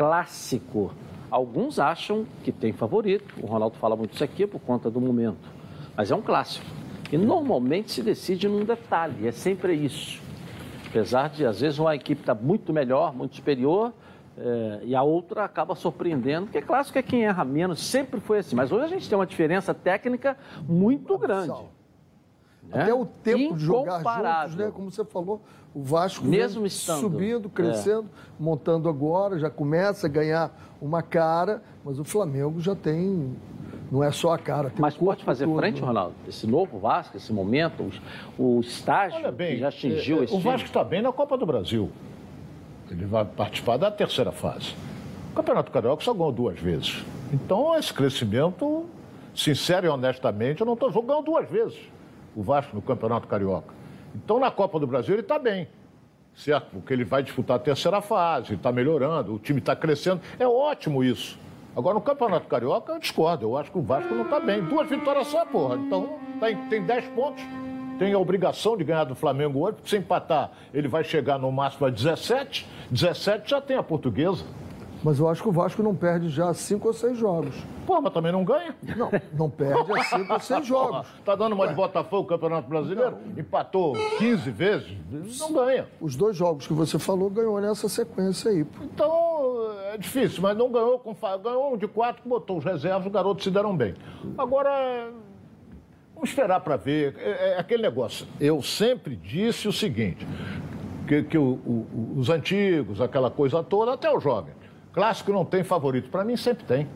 [0.00, 0.92] clássico.
[1.30, 5.46] Alguns acham que tem favorito, o Ronaldo fala muito isso aqui por conta do momento,
[5.94, 6.64] mas é um clássico.
[7.12, 10.18] E normalmente se decide num detalhe, é sempre isso.
[10.88, 13.92] Apesar de, às vezes, uma equipe estar tá muito melhor, muito superior,
[14.38, 18.38] é, e a outra acaba surpreendendo, porque é clássico é quem erra menos, sempre foi
[18.38, 18.56] assim.
[18.56, 20.34] Mas hoje a gente tem uma diferença técnica
[20.66, 21.52] muito grande.
[22.62, 22.82] Né?
[22.82, 24.70] Até o tempo de jogar juntos, né?
[24.74, 25.42] Como você falou,
[25.74, 28.42] o Vasco Mesmo estando, subindo, crescendo, é.
[28.42, 33.36] montando agora, já começa a ganhar uma cara, mas o Flamengo já tem
[33.90, 34.72] não é só a cara.
[34.78, 35.86] Mas pode fazer todo, frente, né?
[35.86, 36.14] Ronaldo?
[36.28, 37.90] Esse novo Vasco, esse momento,
[38.38, 41.36] o, o estágio bem, que já atingiu é, esse O Vasco está bem na Copa
[41.36, 41.90] do Brasil.
[42.90, 44.74] Ele vai participar da terceira fase.
[45.32, 47.04] O Campeonato Carioca só ganhou duas vezes.
[47.32, 48.86] Então, esse crescimento,
[49.34, 51.78] sincero e honestamente, eu não estou jogando duas vezes
[52.34, 53.79] o Vasco no Campeonato Carioca.
[54.14, 55.68] Então, na Copa do Brasil, ele está bem.
[56.34, 56.68] Certo?
[56.72, 60.20] Porque ele vai disputar a terceira fase, está melhorando, o time está crescendo.
[60.38, 61.38] É ótimo isso.
[61.76, 63.46] Agora, no Campeonato Carioca, eu discordo.
[63.46, 64.62] Eu acho que o Vasco não está bem.
[64.62, 65.76] Duas vitórias só, porra.
[65.76, 66.18] Então,
[66.68, 67.44] tem 10 pontos
[68.00, 71.52] tem a obrigação de ganhar do Flamengo hoje, porque se empatar, ele vai chegar no
[71.52, 72.66] máximo a 17.
[72.90, 74.42] 17 já tem a portuguesa.
[75.02, 77.54] Mas eu acho que o Vasco não perde já cinco ou seis jogos.
[77.86, 78.74] Pô, mas também não ganha?
[78.96, 81.06] Não, não perde a cinco ou seis jogos.
[81.24, 81.70] tá dando uma Ué.
[81.70, 83.16] de Botafogo, Campeonato Brasileiro?
[83.26, 83.40] Não.
[83.40, 84.88] Empatou 15 vezes?
[85.38, 85.86] Não ganha.
[86.00, 88.66] Os dois jogos que você falou ganhou nessa sequência aí.
[88.82, 93.12] Então, é difícil, mas não ganhou com ganhou um de quatro, botou os reservas, os
[93.12, 93.94] garotos se deram bem.
[94.36, 95.10] Agora,
[96.20, 97.16] Vamos esperar para ver.
[97.18, 98.26] É, é, aquele negócio.
[98.38, 100.26] Eu sempre disse o seguinte:
[101.08, 104.52] que, que o, o, os antigos, aquela coisa toda, até o jovem.
[104.92, 106.10] Clássico não tem favorito.
[106.10, 106.88] Para mim, sempre tem.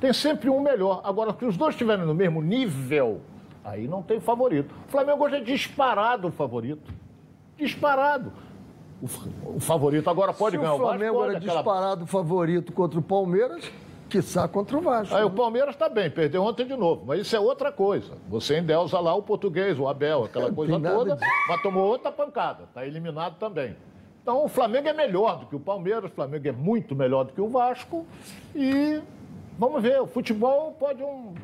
[0.00, 1.00] Tem sempre um melhor.
[1.04, 3.20] Agora, que os dois estiverem no mesmo nível,
[3.64, 4.74] aí não tem favorito.
[4.88, 6.92] O Flamengo hoje é disparado o favorito.
[7.56, 8.32] Disparado.
[9.00, 11.14] O, o favorito agora pode Se ganhar o Flamengo.
[11.14, 11.62] O Flamengo era aquela...
[11.62, 13.70] disparado favorito contra o Palmeiras
[14.14, 15.12] quiçá contra o Vasco.
[15.14, 15.26] Aí né?
[15.26, 18.12] o Palmeiras está bem, perdeu ontem de novo, mas isso é outra coisa.
[18.28, 22.86] Você endeusa lá o português, o Abel, aquela coisa toda, mas tomou outra pancada, está
[22.86, 23.74] eliminado também.
[24.24, 27.34] Então o Flamengo é melhor do que o Palmeiras, o Flamengo é muito melhor do
[27.34, 28.06] que o Vasco
[28.54, 28.98] e
[29.58, 31.34] vamos ver, o futebol pode um,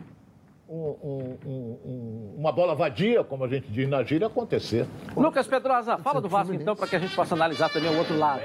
[0.67, 4.87] um, um, uma bola vadia, como a gente diz na gíria, acontecer.
[5.15, 8.17] Lucas Pedrosa, fala do Vasco então, para que a gente possa analisar também o outro
[8.17, 8.45] lado.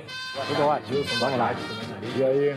[0.49, 1.55] Tudo ótimo, vamos lá.
[2.17, 2.55] E aí?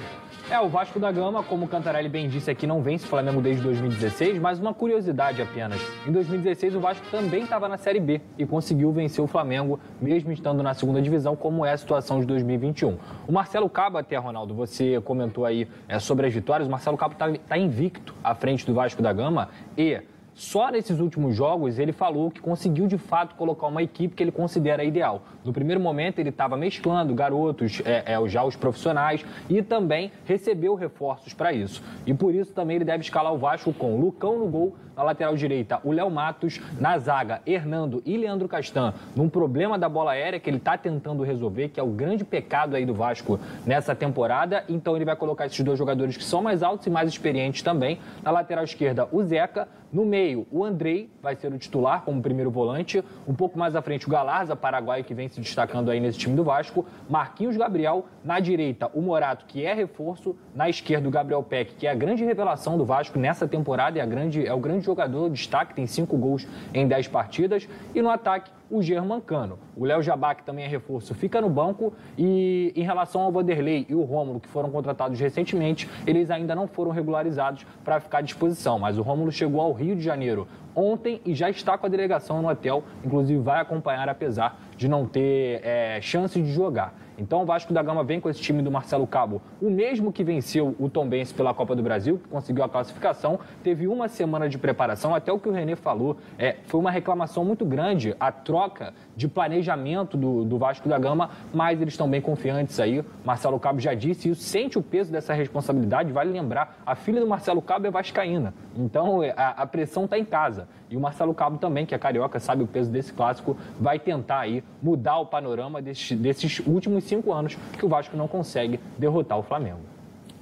[0.50, 3.42] É, o Vasco da Gama, como o Cantarelli bem disse aqui, não vence o Flamengo
[3.42, 5.78] desde 2016, mas uma curiosidade apenas.
[6.06, 10.32] Em 2016, o Vasco também estava na Série B e conseguiu vencer o Flamengo, mesmo
[10.32, 12.96] estando na segunda divisão, como é a situação de 2021.
[13.26, 17.12] O Marcelo Cabo, até, Ronaldo, você comentou aí é, sobre as vitórias, o Marcelo Cabo
[17.12, 20.00] está tá invicto à frente do Vasco da Gama e
[20.38, 24.30] só nesses últimos jogos ele falou que conseguiu de fato colocar uma equipe que ele
[24.30, 25.22] considera ideal.
[25.44, 30.76] No primeiro momento ele estava mesclando garotos, é, é, já os profissionais, e também recebeu
[30.76, 31.82] reforços para isso.
[32.06, 35.36] E por isso também ele deve escalar o Vasco com Lucão no gol, na lateral
[35.36, 36.60] direita, o Léo Matos.
[36.80, 38.92] Na zaga, Hernando e Leandro Castan.
[39.14, 42.74] Num problema da bola aérea que ele está tentando resolver, que é o grande pecado
[42.74, 44.64] aí do Vasco nessa temporada.
[44.68, 48.00] Então ele vai colocar esses dois jogadores que são mais altos e mais experientes também.
[48.24, 49.68] Na lateral esquerda, o Zeca.
[49.90, 53.02] No meio, o Andrei vai ser o titular como primeiro volante.
[53.26, 56.36] Um pouco mais à frente, o Galarza, paraguaio, que vem se destacando aí nesse time
[56.36, 56.84] do Vasco.
[57.08, 58.04] Marquinhos Gabriel.
[58.22, 60.36] Na direita, o Morato, que é reforço.
[60.54, 63.98] Na esquerda, o Gabriel Peck, que é a grande revelação do Vasco nessa temporada.
[63.98, 67.68] É, a grande, é o grande jogador, destaque, tem cinco gols em dez partidas.
[67.94, 69.58] E no ataque, o Germancano.
[69.76, 71.92] O Léo Jabá, que também é reforço, fica no banco.
[72.16, 76.66] E em relação ao Vanderlei e o Rômulo, que foram contratados recentemente, eles ainda não
[76.66, 78.78] foram regularizados para ficar à disposição.
[78.78, 82.42] Mas o Rômulo chegou ao Rio de Janeiro ontem e já está com a delegação
[82.42, 82.84] no hotel.
[83.04, 86.94] Inclusive vai acompanhar, apesar de não ter é, chance de jogar.
[87.18, 90.22] Então o Vasco da Gama vem com esse time do Marcelo Cabo, o mesmo que
[90.22, 94.56] venceu o Tombense pela Copa do Brasil, que conseguiu a classificação, teve uma semana de
[94.56, 98.94] preparação, até o que o Renê falou, é, foi uma reclamação muito grande a troca
[99.16, 103.04] de planejamento do, do Vasco da Gama, mas eles estão bem confiantes aí.
[103.24, 106.12] Marcelo Cabo já disse isso, sente o peso dessa responsabilidade.
[106.12, 110.16] Vale lembrar, a filha do Marcelo Cabo é vascaína, então é, a, a pressão está
[110.16, 110.68] em casa.
[110.90, 114.40] E o Marcelo Cabo também, que é carioca, sabe o peso desse clássico, vai tentar
[114.40, 119.38] aí mudar o panorama desses, desses últimos cinco anos que o Vasco não consegue derrotar
[119.38, 119.80] o Flamengo.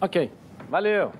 [0.00, 0.30] Ok,
[0.70, 1.12] valeu.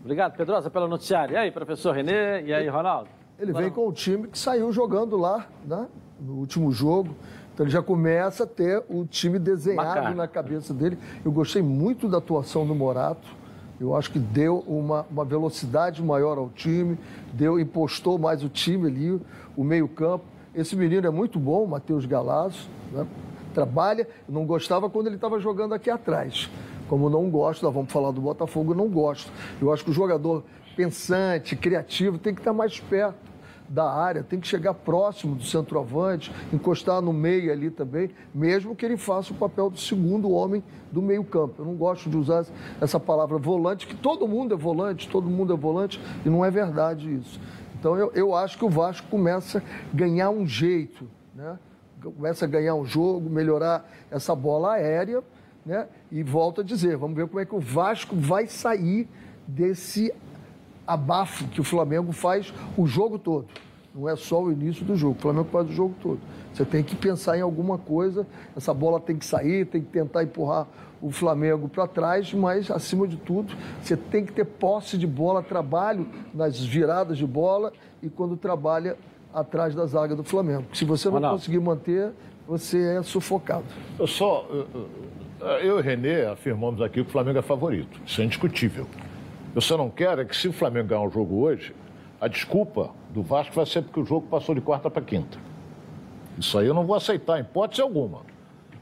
[0.00, 1.34] Obrigado, Pedrosa, pelo noticiário.
[1.34, 2.42] E aí, professor Renê?
[2.42, 3.08] E aí, Ronaldo?
[3.38, 5.86] Ele vem com o time que saiu jogando lá, né?
[6.20, 7.14] no último jogo.
[7.52, 10.14] Então ele já começa a ter o time desenhado Bacana.
[10.14, 10.98] na cabeça dele.
[11.24, 13.39] Eu gostei muito da atuação do Morato.
[13.80, 16.98] Eu acho que deu uma, uma velocidade maior ao time,
[17.32, 19.20] deu, impostou mais o time ali,
[19.56, 20.24] o meio-campo.
[20.54, 23.06] Esse menino é muito bom, Matheus Galazo, né?
[23.54, 24.06] trabalha.
[24.28, 26.50] Não gostava quando ele estava jogando aqui atrás.
[26.90, 29.32] Como não gosto, nós vamos falar do Botafogo, não gosto.
[29.62, 30.44] Eu acho que o jogador
[30.76, 33.29] pensante, criativo, tem que estar mais perto
[33.70, 38.84] da área, tem que chegar próximo do centroavante, encostar no meio ali também, mesmo que
[38.84, 41.62] ele faça o papel do segundo homem do meio-campo.
[41.62, 42.44] Eu não gosto de usar
[42.80, 46.50] essa palavra volante, que todo mundo é volante, todo mundo é volante, e não é
[46.50, 47.40] verdade isso.
[47.78, 51.56] Então eu, eu acho que o Vasco começa a ganhar um jeito, né?
[52.02, 55.22] começa a ganhar um jogo, melhorar essa bola aérea,
[55.64, 55.86] né?
[56.10, 59.08] E volto a dizer, vamos ver como é que o Vasco vai sair
[59.46, 60.12] desse
[60.92, 63.46] abafo que o Flamengo faz o jogo todo.
[63.94, 66.20] Não é só o início do jogo, o Flamengo faz o jogo todo.
[66.52, 68.26] Você tem que pensar em alguma coisa,
[68.56, 70.66] essa bola tem que sair, tem que tentar empurrar
[71.02, 75.42] o Flamengo para trás, mas acima de tudo, você tem que ter posse de bola,
[75.42, 77.72] trabalho nas viradas de bola
[78.02, 78.96] e quando trabalha
[79.32, 80.64] atrás da zaga do Flamengo.
[80.74, 81.38] Se você não Ronaldo.
[81.38, 82.10] conseguir manter,
[82.46, 83.64] você é sufocado.
[83.98, 84.46] Eu só.
[84.50, 84.66] eu-
[85.64, 88.00] e o Renê afirmamos aqui que o Flamengo é favorito.
[88.04, 88.86] Isso é indiscutível.
[89.54, 91.74] Eu só não quero é que se o Flamengo ganhar um jogo hoje,
[92.20, 95.38] a desculpa do Vasco vai ser porque o jogo passou de quarta para quinta.
[96.38, 98.22] Isso aí eu não vou aceitar, em hipótese alguma.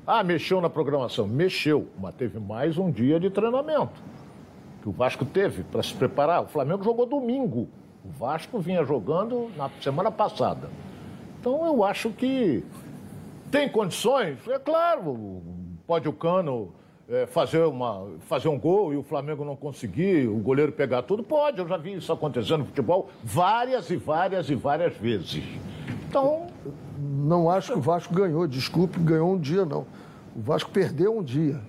[0.07, 1.26] Ah, mexeu na programação.
[1.26, 4.02] Mexeu, mas teve mais um dia de treinamento
[4.83, 6.42] que o Vasco teve para se preparar.
[6.42, 7.68] O Flamengo jogou domingo.
[8.04, 10.70] O Vasco vinha jogando na semana passada.
[11.40, 12.64] Então eu acho que
[13.50, 15.42] tem condições, é claro,
[15.87, 16.72] pode o Cano
[17.09, 21.23] eh, fazer, uma, fazer um gol e o Flamengo não conseguir, o goleiro pegar tudo,
[21.23, 25.42] pode, eu já vi isso acontecendo no futebol várias e várias e várias vezes.
[26.09, 26.47] Então,
[26.99, 29.87] Não acho que o Vasco ganhou, desculpe, ganhou um dia não.
[30.37, 31.61] O Vasco perdeu um dia.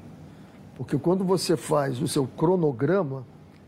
[0.76, 3.26] Porque quando você faz o seu cronograma,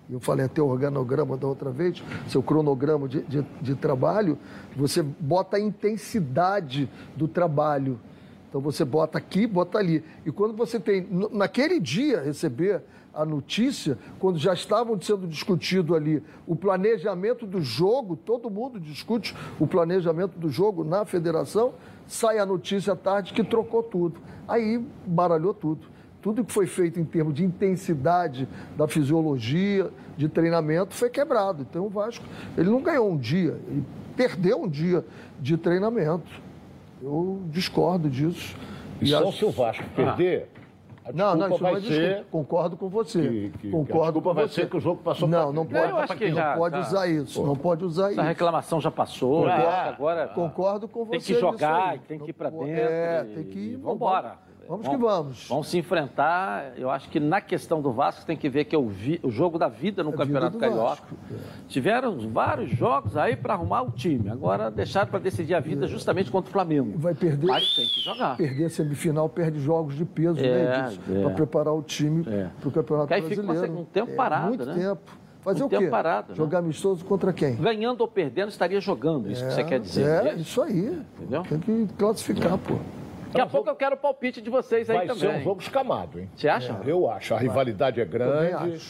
[0.09, 4.37] eu falei até o organograma da outra vez, seu cronograma de, de, de trabalho,
[4.75, 7.99] você bota a intensidade do trabalho.
[8.51, 10.03] Então você bota aqui, bota ali.
[10.25, 12.81] E quando você tem, naquele dia, receber
[13.13, 19.33] a notícia, quando já estavam sendo discutido ali o planejamento do jogo, todo mundo discute
[19.57, 21.73] o planejamento do jogo na federação,
[22.05, 24.19] sai a notícia à tarde que trocou tudo.
[24.45, 25.87] Aí baralhou tudo.
[26.21, 31.65] Tudo que foi feito em termos de intensidade da fisiologia, de treinamento, foi quebrado.
[31.69, 32.25] Então o Vasco,
[32.57, 33.85] ele não ganhou um dia, ele
[34.15, 35.05] perdeu um dia
[35.39, 36.50] de treinamento.
[37.01, 38.55] Eu discordo disso.
[39.01, 40.49] e só se o Vasco perder,
[41.03, 41.89] a Não, não, isso vai não é ser...
[41.89, 42.25] desculpa.
[42.31, 43.21] Concordo com você.
[43.21, 44.61] que- que- que a Concordo desculpa com vai você.
[44.61, 46.81] ser que o jogo passou Não, não Não, pode, acho que não já- pode já-
[46.87, 47.43] usar isso.
[47.43, 48.21] Não pode usar Essa isso.
[48.21, 49.61] reclamação já passou, Concordo.
[49.63, 51.11] agora Concordo com você.
[51.11, 52.65] tem que jogar, tem que ir Não para dentro.
[52.67, 53.79] É, e- tem que ir.
[54.71, 55.47] Vamos que vamos.
[55.49, 56.71] Vamos se enfrentar.
[56.77, 59.29] Eu acho que na questão do Vasco tem que ver que é o, vi- o
[59.29, 60.81] jogo da vida no É vida Campeonato do Carioca.
[60.83, 61.07] Vasco,
[61.67, 64.29] Tiveram vários jogos aí para arrumar o time.
[64.29, 66.97] Agora deixaram para decidir a vida justamente contra o Flamengo.
[66.97, 67.47] Vai perder.
[67.47, 68.37] Mas tem que jogar.
[68.37, 70.43] Perder a semifinal, perde jogos de peso, É,
[70.87, 71.21] né, é.
[71.23, 72.47] para preparar o time É.
[72.59, 73.81] para o Campeonato Porque aí fica uma- Brasileiro.
[73.81, 74.73] um tempo É, parado, Muito né?
[74.73, 75.01] tempo.
[75.41, 75.87] Fazer Um o quê?
[75.87, 76.35] parado, né?
[76.35, 77.55] Jogar amistoso contra quem?
[77.55, 79.29] Ganhando ou perdendo, estaria jogando.
[79.29, 80.05] Isso que você quer dizer.
[80.07, 80.33] É, né?
[80.35, 81.01] isso aí.
[81.17, 81.41] Entendeu?
[81.43, 82.75] Tem que classificar, pô.
[83.31, 85.21] Daqui a pouco eu quero o palpite de vocês aí Vai também.
[85.21, 86.29] ser um jogo escamado, hein?
[86.35, 86.77] Você acha?
[86.85, 87.33] Eu acho.
[87.33, 88.81] A rivalidade é grande.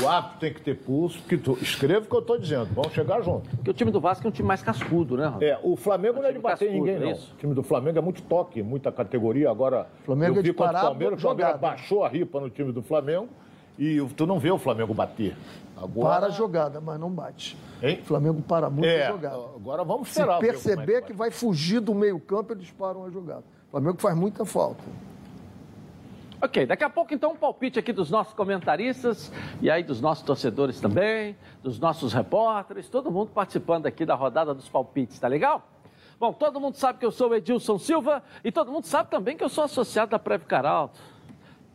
[0.00, 1.22] O árbitro tem que ter pulso.
[1.28, 2.66] Que tu, escreva o que eu estou dizendo.
[2.74, 3.48] Vamos chegar junto.
[3.56, 5.44] Porque o time do Vasco é um time mais cascudo, né, Ronaldo?
[5.44, 7.10] É, o Flamengo não é de bater cascudo, ninguém, é não.
[7.12, 7.32] isso?
[7.34, 9.50] O time do Flamengo é muito toque, muita categoria.
[9.50, 12.48] Agora, Flamengo eu é vi de contra o Palmeiras, o Palmeiras baixou a ripa no
[12.48, 13.28] time do Flamengo
[13.78, 15.36] e tu não vê o Flamengo bater.
[15.76, 17.56] Agora, Para a jogada, mas não bate.
[17.82, 17.98] Hein?
[18.02, 19.36] O Flamengo para muito É, a jogada.
[19.36, 20.38] agora vamos Se esperar.
[20.38, 23.42] é perceber que que vai fugir do meio-campo, eles param a jogada.
[23.72, 24.82] O Flamengo faz muita falta.
[26.42, 30.22] Ok, daqui a pouco então um palpite aqui dos nossos comentaristas e aí dos nossos
[30.22, 35.66] torcedores também, dos nossos repórteres, todo mundo participando aqui da rodada dos palpites, tá legal?
[36.20, 39.38] Bom, todo mundo sabe que eu sou o Edilson Silva e todo mundo sabe também
[39.38, 41.00] que eu sou associado da Preve Caralto.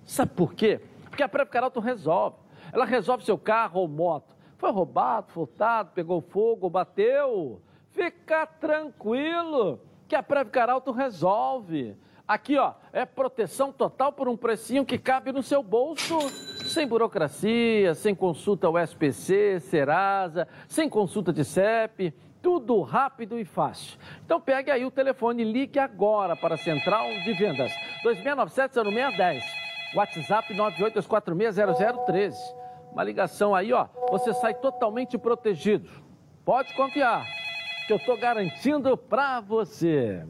[0.06, 0.80] Sabe por quê?
[1.10, 2.36] Porque a Preve Caralto resolve.
[2.72, 4.36] Ela resolve seu carro ou moto.
[4.60, 7.60] Foi roubado, furtado, pegou fogo, bateu.
[7.90, 11.96] Fica tranquilo que a Preve Caralto resolve.
[12.28, 16.20] Aqui, ó, é proteção total por um precinho que cabe no seu bolso,
[16.66, 23.98] sem burocracia, sem consulta ao SPC, Serasa, sem consulta de CEP, tudo rápido e fácil.
[24.26, 27.72] Então pegue aí o telefone e ligue agora para a Central de Vendas,
[28.04, 29.42] 2697-0610,
[29.96, 32.34] WhatsApp 982460013.
[32.92, 35.90] Uma ligação aí, ó, você sai totalmente protegido.
[36.44, 37.26] Pode confiar,
[37.88, 40.26] que eu estou garantindo para você.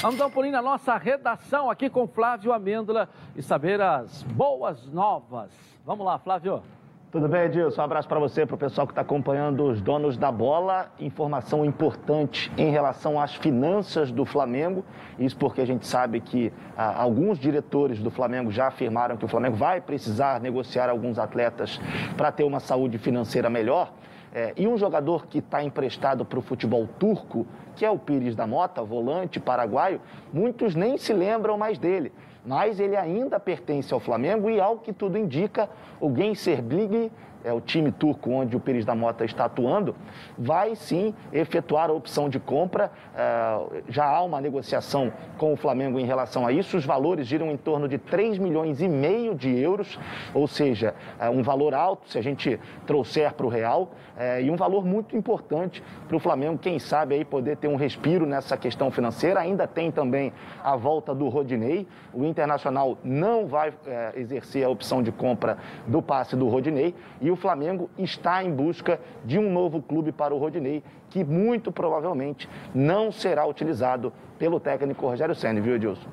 [0.00, 4.86] Vamos dar um pulinho na nossa redação aqui com Flávio Amêndola e saber as boas
[4.86, 5.50] novas.
[5.84, 6.62] Vamos lá, Flávio.
[7.10, 7.80] Tudo bem, Edilson?
[7.80, 10.92] Um abraço para você, para o pessoal que está acompanhando os donos da bola.
[11.00, 14.84] Informação importante em relação às finanças do Flamengo.
[15.18, 19.28] Isso porque a gente sabe que ah, alguns diretores do Flamengo já afirmaram que o
[19.28, 21.80] Flamengo vai precisar negociar alguns atletas
[22.16, 23.92] para ter uma saúde financeira melhor.
[24.32, 28.36] É, e um jogador que está emprestado para o futebol turco, que é o Pires
[28.36, 30.00] da Mota, volante paraguaio,
[30.32, 32.12] muitos nem se lembram mais dele.
[32.46, 35.68] Mas ele ainda pertence ao Flamengo e, ao que tudo indica,
[36.00, 37.10] o Gençlerbirliğ
[37.44, 39.94] é o time turco onde o Pires da Mota está atuando,
[40.36, 42.90] vai sim efetuar a opção de compra.
[43.14, 46.76] Uh, já há uma negociação com o Flamengo em relação a isso.
[46.76, 49.98] Os valores giram em torno de 3 milhões e meio de euros,
[50.34, 54.50] ou seja, uh, um valor alto se a gente trouxer para o real, uh, e
[54.50, 58.56] um valor muito importante para o Flamengo, quem sabe aí poder ter um respiro nessa
[58.56, 59.40] questão financeira.
[59.40, 60.32] Ainda tem também
[60.62, 61.86] a volta do Rodinei.
[62.12, 63.72] O Internacional não vai
[64.14, 66.94] exercer a opção de compra do passe do Rodinei.
[67.20, 71.70] E o Flamengo está em busca de um novo clube para o Rodinei, que muito
[71.72, 76.08] provavelmente não será utilizado pelo técnico Rogério Senna, viu, Edilson?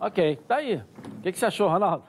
[0.00, 0.76] Ok, tá aí.
[1.18, 2.04] O que, que você achou, Ronaldo?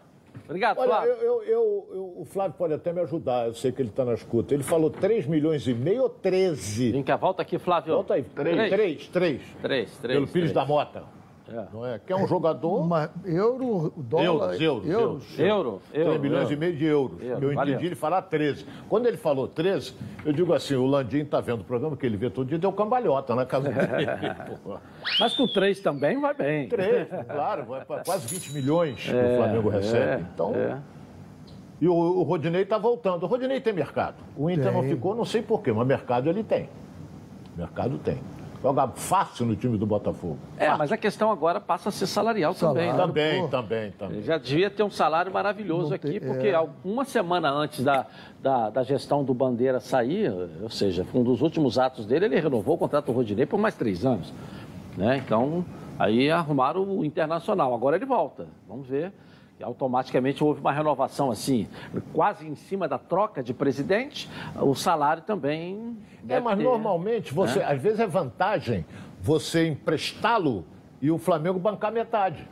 [0.46, 1.12] Obrigado, Olha, Flávio.
[1.12, 4.14] eu, eu, eu, o Flávio pode até me ajudar, eu sei que ele está na
[4.14, 4.54] escuta.
[4.54, 6.92] Ele falou 3 milhões e meio ou 13?
[6.92, 7.94] Vem cá, volta aqui, Flávio.
[7.96, 8.24] Volta aí.
[8.24, 9.42] 3, 3, 3.
[9.62, 10.16] 3, 3.
[10.18, 11.04] Pelo Pires da Mota.
[11.50, 11.66] É.
[11.74, 11.98] Não é?
[12.00, 12.82] Que é um jogador.
[12.82, 14.60] Uma, euro, dólar.
[14.62, 15.40] Euros, euros, euros.
[15.40, 16.54] Euro, 3 euro, milhões euro.
[16.54, 17.22] e meio de euros.
[17.22, 17.80] Euro, eu entendi valeu.
[17.82, 18.66] ele falar 13.
[18.90, 19.94] Quando ele falou 13,
[20.26, 22.72] eu digo assim: o Landim está vendo o programa que ele vê todo dia, deu
[22.74, 24.08] cambalhota na casa dele.
[25.20, 26.68] Mas com 3 também vai bem.
[26.68, 30.00] 3, claro, vai pra quase 20 milhões que É, o Flamengo recebe.
[30.06, 30.54] é, então.
[30.54, 30.78] é.
[31.80, 33.24] E o, o Rodinei está voltando.
[33.24, 34.16] O Rodinei tem mercado.
[34.36, 34.90] O Inter não Tem.
[34.90, 36.68] ficou, não sei porquê, mas mercado ele tem.
[37.56, 38.20] Mercado tem.
[38.68, 40.38] Joga fácil no time do Botafogo.
[40.58, 42.92] É, mas a questão agora passa a ser salarial também.
[42.92, 42.98] Salário.
[42.98, 43.08] né?
[43.08, 43.48] Também, pô.
[43.48, 44.18] também, também.
[44.18, 46.68] Ele já devia ter um salário maravilhoso Não aqui, tem- porque é.
[46.84, 48.06] uma semana antes da,
[48.44, 50.30] da, da gestão do Bandeira sair,
[50.62, 53.58] ou seja, foi um dos últimos atos dele, ele renovou o contrato do Rodinei por
[53.58, 54.34] mais três anos.
[54.98, 55.16] Né?
[55.26, 55.64] Então,
[55.98, 57.74] aí arrumaram o Internacional.
[57.74, 58.48] Agora ele volta.
[58.68, 59.14] Vamos ver.
[59.62, 61.68] Automaticamente houve uma renovação assim,
[62.14, 65.98] quase em cima da troca de presidente, o salário também.
[66.30, 68.86] É, mas ter- normalmente, você, às vezes é vantagem
[69.22, 70.64] você emprestá-lo
[71.02, 72.48] e o Flamengo bancar metade.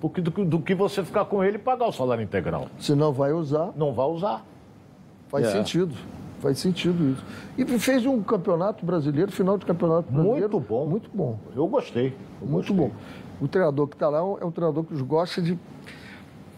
[0.00, 2.68] Porque do, que- do que você ficar com ele e pagar o salário integral.
[2.78, 4.44] Se não vai usar, Não vai usar.
[5.28, 5.50] faz É.
[5.50, 5.94] sentido.
[6.38, 7.24] Faz sentido isso.
[7.58, 10.50] E fez um campeonato brasileiro, final de campeonato brasileiro.
[10.50, 10.86] Muito bom.
[10.86, 11.38] Muito bom.
[11.56, 12.14] Eu gostei.
[12.40, 12.76] eu Muito gostei.
[12.76, 12.94] bom.
[13.40, 15.58] O treinador que está lá é um treinador que gosta de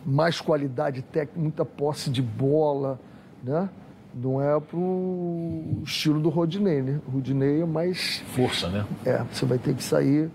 [0.08, 2.98] mais qualidade técnica, muita posse de bola,
[3.42, 3.68] né?
[4.14, 7.00] Não é pro estilo do Rodinei, né?
[7.06, 8.20] O Rodinei é mais...
[8.34, 8.86] Força, né?
[9.04, 10.30] É, você vai ter que sair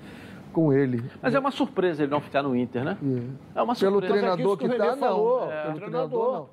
[0.53, 1.03] com ele.
[1.21, 2.97] Mas é uma surpresa ele não ficar no Inter, né?
[3.55, 4.13] É uma Pelo surpresa.
[4.13, 5.07] treinador que que o Renê está, não.
[5.07, 5.79] falou, É, é, Pelo treinador.
[5.79, 6.49] treinador, não.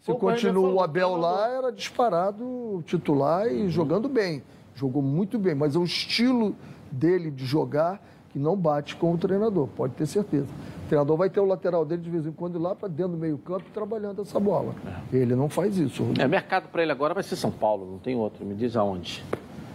[0.00, 4.42] Se que continua falou, o Abel lá, era disparado titular e jogando bem.
[4.74, 6.56] Jogou muito bem, mas é o estilo
[6.90, 10.48] dele de jogar que não bate com o treinador, pode ter certeza.
[10.84, 13.12] O treinador vai ter o lateral dele de vez em quando ir lá para dentro
[13.12, 14.74] do meio-campo trabalhando essa bola.
[15.12, 16.04] Ele não faz isso.
[16.18, 18.44] É, mercado para ele agora vai ser São Paulo, não tem outro.
[18.44, 19.24] Me diz aonde.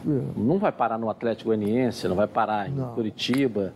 [0.07, 0.21] É.
[0.39, 2.93] Não vai parar no Atlético Goianiense, não vai parar em Não.
[2.93, 3.73] Curitiba.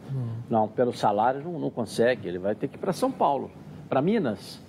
[0.49, 0.67] Não.
[0.67, 2.27] pelo salário não, não consegue.
[2.27, 3.49] Ele vai ter que ir para São Paulo.
[3.89, 4.61] Para Minas.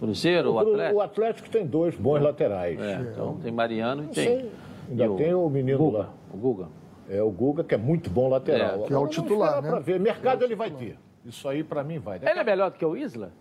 [0.00, 0.96] Cruzeiro, o O, Atlético.
[0.96, 2.78] o Atlético tem dois bons laterais.
[2.80, 4.24] É, então tem Mariano e Não tem.
[4.24, 4.52] sei.
[4.90, 6.08] Ainda e tem o menino Guga, lá.
[6.32, 6.66] O Guga.
[7.08, 8.82] É o Guga, que é muito bom lateral.
[8.82, 9.80] É, que é o titular, né?
[9.80, 10.00] ver.
[10.00, 10.98] Mercado ele vai ter.
[11.24, 12.18] Isso aí, pra mim, vai.
[12.18, 13.32] Ele é melhor do que o Isla?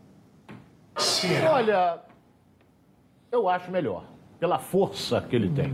[1.51, 1.99] Olha,
[3.31, 4.05] eu acho melhor.
[4.39, 5.73] Pela força que ele tem.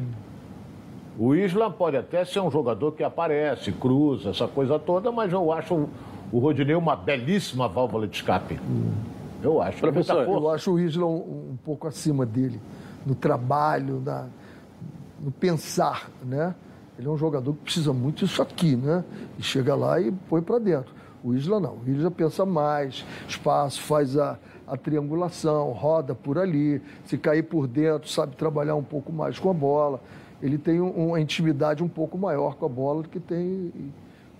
[1.18, 5.52] O Isla pode até ser um jogador que aparece, cruza, essa coisa toda, mas eu
[5.52, 5.90] acho
[6.32, 8.60] o- Rodinei uma belíssima válvula de escape.
[9.42, 9.80] Eu acho.
[9.80, 10.40] Professor, força.
[10.46, 12.62] Eu acho o Isla um, um pouco acima dele,
[13.06, 14.28] no trabalho, na,
[15.20, 16.54] no pensar, né?
[16.98, 19.04] Ele é um jogador que precisa muito disso aqui, né?
[19.38, 20.94] E chega lá e põe para dentro.
[21.24, 21.76] O Isla não.
[21.76, 26.82] O Isla pensa mais, espaço, faz a, a triangulação, roda por ali.
[27.06, 30.02] Se cair por dentro, sabe trabalhar um pouco mais com a bola.
[30.42, 33.72] Ele tem um, uma intimidade um pouco maior com a bola do que tem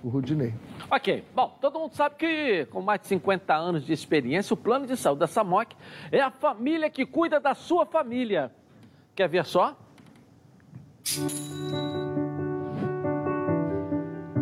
[0.04, 0.54] o Rudinei.
[0.90, 4.88] Ok, bom, todo mundo sabe que com mais de 50 anos de experiência, o plano
[4.88, 5.76] de saúde da Samok
[6.12, 8.52] é a família que cuida da sua família.
[9.16, 9.76] Quer ver só?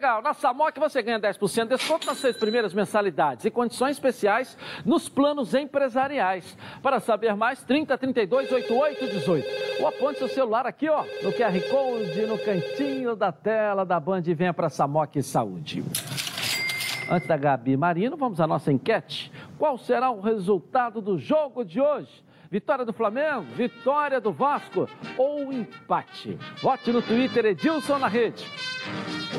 [0.00, 4.56] Legal, na Samok você ganha 10% de desconto nas seis primeiras mensalidades e condições especiais
[4.82, 6.56] nos planos empresariais.
[6.82, 9.46] Para saber mais, 30 32 88 18.
[9.78, 14.22] Ou aponte seu celular aqui, ó, no QR Code, no cantinho da tela da Band
[14.26, 15.84] e venha para Samok Saúde.
[17.10, 19.30] Antes da Gabi Marino, vamos à nossa enquete.
[19.58, 22.24] Qual será o resultado do jogo de hoje?
[22.50, 26.36] Vitória do Flamengo, vitória do Vasco ou empate?
[26.60, 28.44] Vote no Twitter Edilson na rede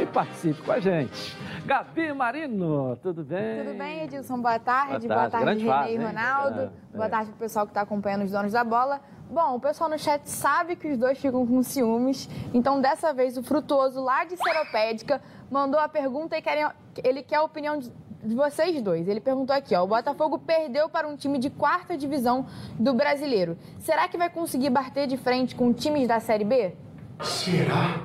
[0.02, 1.36] e participe com a gente.
[1.66, 3.66] Gabi Marino, tudo bem?
[3.66, 4.40] Tudo bem, Edilson?
[4.40, 5.10] Boa tarde.
[5.10, 6.62] Boa tarde, Boa tarde e Ronaldo.
[6.62, 7.10] É, Boa é.
[7.10, 9.02] tarde para o pessoal que está acompanhando os donos da bola.
[9.30, 13.38] Bom, o pessoal no chat sabe que os dois ficam com ciúmes, então dessa vez
[13.38, 16.66] o Frutuoso lá de Seropédica mandou a pergunta e querem,
[17.04, 17.92] ele quer a opinião de
[18.24, 19.08] de vocês dois.
[19.08, 22.46] Ele perguntou aqui, ó, o Botafogo perdeu para um time de quarta divisão
[22.80, 23.58] do Brasileiro.
[23.80, 26.74] Será que vai conseguir bater de frente com times da Série B?
[27.22, 28.02] Será?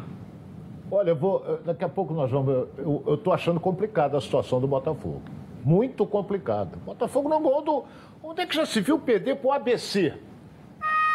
[0.91, 2.69] Olha, eu vou, daqui a pouco nós vamos.
[2.79, 5.23] Eu estou achando complicada a situação do Botafogo.
[5.65, 6.77] Muito complicada.
[6.77, 7.85] O Botafogo não ganhou do.
[8.23, 10.15] Onde é que já se viu perder para o ABC?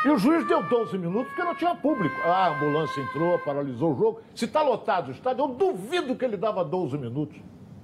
[0.04, 2.16] E o juiz deu 12 minutos porque não tinha público.
[2.26, 4.20] Ah, a ambulância entrou, paralisou o jogo.
[4.34, 7.38] Se está lotado o estádio, eu duvido que ele dava 12 minutos.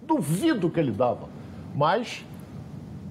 [0.08, 1.28] Duvido que ele dava.
[1.76, 2.26] Mas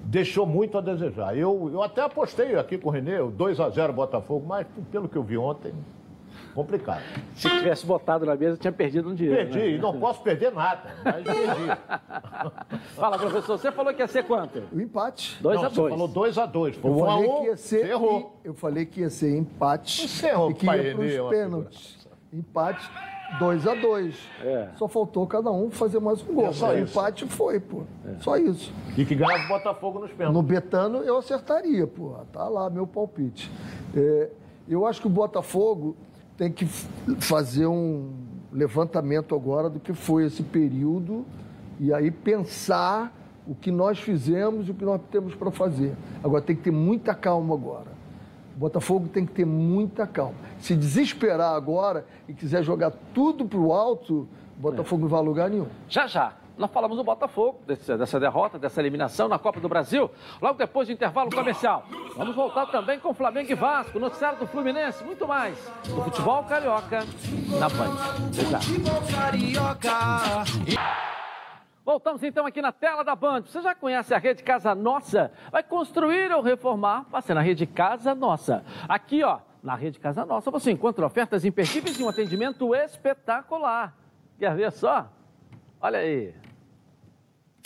[0.07, 1.37] deixou muito a desejar.
[1.37, 5.17] Eu, eu até apostei aqui com o Renê, 2 a 0 Botafogo, mas pelo que
[5.17, 5.73] eu vi ontem,
[6.55, 7.03] complicado.
[7.35, 9.37] Se tivesse botado na mesa, tinha perdido um dinheiro.
[9.37, 9.69] Perdi, né?
[9.71, 12.87] e não posso perder nada, mas perdi.
[12.95, 14.63] Fala, professor, você falou que ia ser quanto?
[14.71, 15.37] O empate.
[15.41, 18.39] 2 a 2 Você falou 2 a 2 Foi eu falei que ia ser, errou.
[18.43, 20.07] Eu falei que ia ser empate.
[20.07, 22.07] Você errou, e que ia para os pênaltis.
[22.33, 22.89] Empate
[23.39, 24.69] 2 a 2 é.
[24.77, 26.47] Só faltou cada um fazer mais um gol.
[26.47, 27.83] É só o empate foi, pô.
[28.05, 28.15] É.
[28.21, 28.73] Só isso.
[28.97, 30.33] E que ganhava o Botafogo nos pênaltis.
[30.33, 32.13] No Betano eu acertaria, pô.
[32.31, 33.51] Tá lá meu palpite.
[33.95, 34.29] É,
[34.67, 35.95] eu acho que o Botafogo
[36.37, 38.13] tem que fazer um
[38.51, 41.25] levantamento agora do que foi esse período
[41.79, 43.13] e aí pensar
[43.45, 45.95] o que nós fizemos e o que nós temos para fazer.
[46.23, 47.96] Agora tem que ter muita calma agora.
[48.57, 50.33] O Botafogo tem que ter muita calma.
[50.57, 54.27] Se desesperar agora e quiser jogar tudo para o alto,
[54.57, 55.03] o Botafogo é.
[55.03, 55.67] não vai a lugar nenhum.
[55.87, 56.33] Já, já.
[56.57, 60.09] Nós falamos do Botafogo, desse, dessa derrota, dessa eliminação na Copa do Brasil,
[60.41, 61.85] logo depois do intervalo comercial.
[62.15, 65.55] Vamos voltar também com Flamengo e Vasco, noticiário do Fluminense, muito mais.
[65.87, 67.05] Do futebol carioca
[67.59, 67.95] na Band.
[71.87, 73.43] Voltamos então aqui na tela da Band.
[73.43, 75.31] Você já conhece a rede Casa Nossa?
[75.49, 77.05] Vai construir ou reformar?
[77.05, 78.61] Passe na rede Casa Nossa.
[78.89, 83.95] Aqui, ó, na rede Casa Nossa, você encontra ofertas imperdíveis e um atendimento espetacular.
[84.37, 85.09] Quer ver só?
[85.79, 86.35] Olha aí.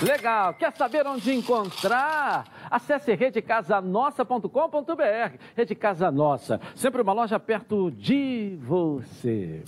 [0.00, 0.54] Legal.
[0.54, 2.44] Quer saber onde encontrar?
[2.70, 5.38] Acesse redecasanossa.com.br.
[5.56, 9.62] Rede Casa Nossa, sempre uma loja perto de você.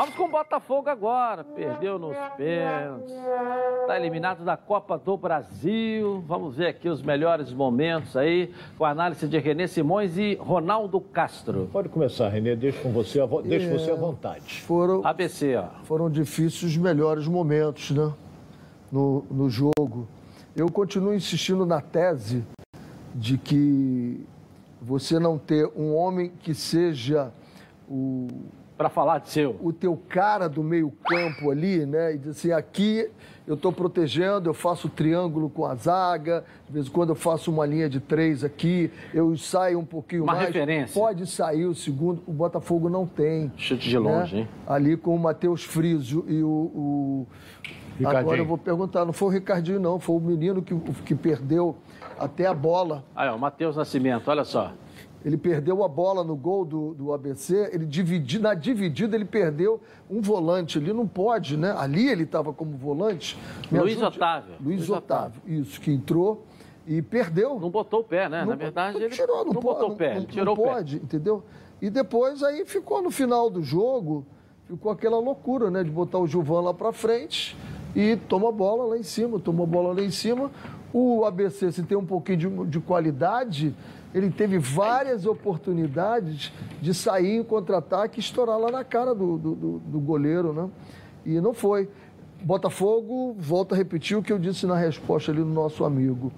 [0.00, 1.44] Vamos com o Botafogo agora.
[1.44, 3.12] Perdeu nos pênaltis.
[3.82, 6.24] Está eliminado da Copa do Brasil.
[6.26, 11.02] Vamos ver aqui os melhores momentos aí, com a análise de Renê Simões e Ronaldo
[11.02, 11.68] Castro.
[11.70, 12.56] Pode começar, Renê.
[12.56, 14.62] Deixa com você, deixa É, você à vontade.
[14.62, 15.64] Foram, ABC, ó.
[15.84, 18.10] foram difíceis os melhores momentos, né?
[18.90, 20.08] No, no jogo.
[20.56, 22.42] Eu continuo insistindo na tese
[23.14, 24.26] de que
[24.80, 27.30] você não ter um homem que seja
[27.86, 28.28] o
[28.80, 32.14] para falar de seu o teu cara do meio campo ali, né?
[32.14, 33.10] E dizer assim, aqui
[33.46, 37.50] eu estou protegendo, eu faço triângulo com a zaga, de vez em quando eu faço
[37.50, 40.46] uma linha de três aqui, eu saio um pouquinho Uma mais.
[40.46, 40.98] referência.
[40.98, 43.52] Pode sair o segundo, o Botafogo não tem.
[43.54, 44.48] Chute de longe, hein?
[44.66, 46.48] Ali com o Matheus Friso e o.
[46.48, 47.26] o...
[48.06, 50.74] Agora eu vou perguntar, não foi o Ricardinho, não, foi o menino que,
[51.04, 51.76] que perdeu
[52.18, 53.04] até a bola.
[53.14, 54.72] Aí, ó, Matheus Nascimento, olha só.
[55.24, 59.78] Ele perdeu a bola no gol do, do ABC, ele dividi, na dividida ele perdeu
[60.10, 61.74] um volante ali, não pode, né?
[61.76, 63.36] Ali ele estava como volante.
[63.70, 64.16] Luiz ajude.
[64.16, 64.54] Otávio.
[64.64, 66.44] Luiz, Luiz Otávio, isso, que entrou
[66.86, 67.60] e perdeu.
[67.60, 68.40] Não botou o pé, né?
[68.40, 70.56] Não Na verdade, não ele tirou, não, po- botou o pé, não- tirou não o
[70.56, 70.62] pé.
[70.74, 71.42] pode, entendeu?
[71.82, 74.24] E depois aí ficou no final do jogo,
[74.66, 75.84] ficou aquela loucura, né?
[75.84, 77.54] De botar o Gilvan lá pra frente
[77.94, 80.50] e toma a bola lá em cima, toma a bola lá em cima.
[80.94, 83.74] O ABC, se tem um pouquinho de, de qualidade,
[84.14, 89.54] ele teve várias oportunidades de sair em contra-ataque e estourar lá na cara do, do,
[89.54, 90.68] do- do goleiro, né?
[91.24, 91.88] E não foi.
[92.42, 96.32] Botafogo, volta a repetir o que eu disse na resposta ali do nosso amigo.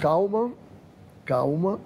[0.00, 0.50] Calma,
[1.24, 1.78] calma,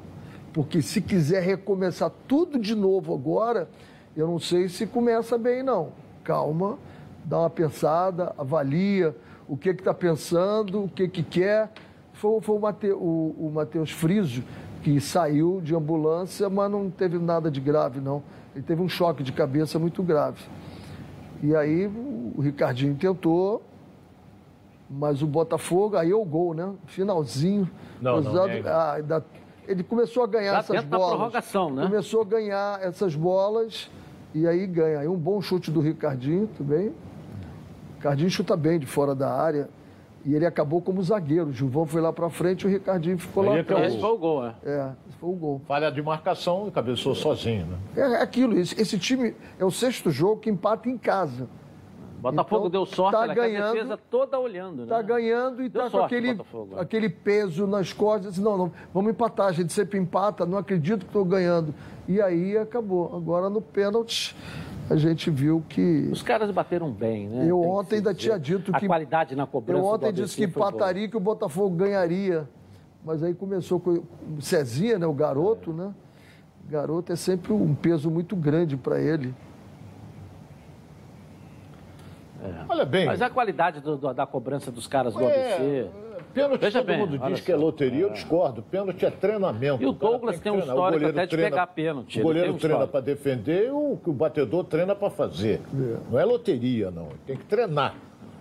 [0.53, 3.69] porque se quiser recomeçar tudo de novo agora,
[4.17, 5.91] eu não sei se começa bem, não.
[6.25, 6.79] Calma,
[7.25, 9.15] dá uma pensada, avalia
[9.47, 11.71] o que está pensando, o que, que quer.
[12.15, 14.43] Foi, foi o, Mate, o, o Matheus Friso
[14.95, 18.23] que saiu de ambulância, mas não teve nada de grave, não.
[18.55, 20.41] Ele teve um choque de cabeça muito grave.
[21.43, 21.87] E aí
[22.35, 23.63] o Ricardinho tentou,
[24.89, 26.73] mas o Botafogo, aí é o gol, né?
[26.87, 27.69] Finalzinho.
[28.01, 28.75] Não, não, nega.
[28.75, 29.23] ah, da-
[29.67, 31.15] ele começou a ganhar Já essas dentro da bolas.
[31.17, 31.83] prorrogação, né?
[31.83, 33.91] Começou a ganhar essas bolas
[34.35, 35.01] e aí ganha.
[35.01, 36.89] Aí um bom chute do Ricardinho também.
[36.89, 36.95] O
[37.97, 39.69] Ricardinho chuta bem de fora da área.
[40.25, 41.47] E ele acabou como zagueiro.
[41.49, 43.87] O Gilvão foi lá pra frente e o Ricardinho ficou lá Aí é é atrás.
[43.93, 44.55] Esse foi o gol, é.
[44.65, 45.63] É, esse foi o gol.
[45.67, 47.79] Falha de marcação e cabeçou sozinho, né?
[47.97, 51.49] É aquilo, esse, esse time é o sexto jogo que empata em casa.
[52.21, 53.73] Botafogo Então, deu sorte, tá que a ganhando.
[53.75, 54.87] defesa toda olhando, né?
[54.89, 56.45] Tá ganhando e Deu tá com aquele, né?
[56.77, 58.33] aquele peso nas costas.
[58.33, 61.73] Assim, não, não, vamos empatar, a gente sempre empata, não acredito que estou ganhando.
[62.09, 63.15] E aí acabou.
[63.17, 64.35] Agora no pênalti,
[64.91, 66.09] a gente viu que.
[66.11, 67.43] Os caras bateram bem, né?
[67.51, 68.23] Eu Tem ontem ainda dizer.
[68.29, 70.69] tinha dito A que- qualidade na cobrança Eu ontem disse que boa.
[70.69, 72.49] empataria e que o Botafogo ganharia.
[73.05, 73.91] Mas aí começou com
[74.37, 75.95] o Cezinha, né, o garoto, né?
[76.69, 79.35] Garoto é sempre um peso muito grande para ele.
[82.69, 83.07] Olha bem.
[83.07, 85.91] Mas a qualidade do- do- da cobrança dos caras do É, ABC...
[86.35, 88.63] Pênalti, Veja todo bem, mundo diz que é loteria, eu discordo.
[88.63, 89.83] Pênalti é treinamento.
[89.83, 90.57] E o cara Douglas que tem um.
[90.57, 93.67] O histórico goleiro até de treina- pegar pênalti, O goleiro tem um treina para defender
[93.67, 95.61] e o, o batedor treina para fazer.
[96.11, 97.09] Não é loteria, não.
[97.27, 97.95] Tem que treinar.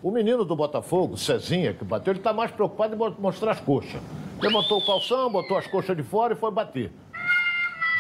[0.04, 3.60] O menino do Botafogo, Cezinha, que bateu, ele está mais preocupado em mo- mostrar as
[3.60, 4.00] coxas.
[4.42, 6.92] Levantou o calção, botou as coxas de fora e foi bater.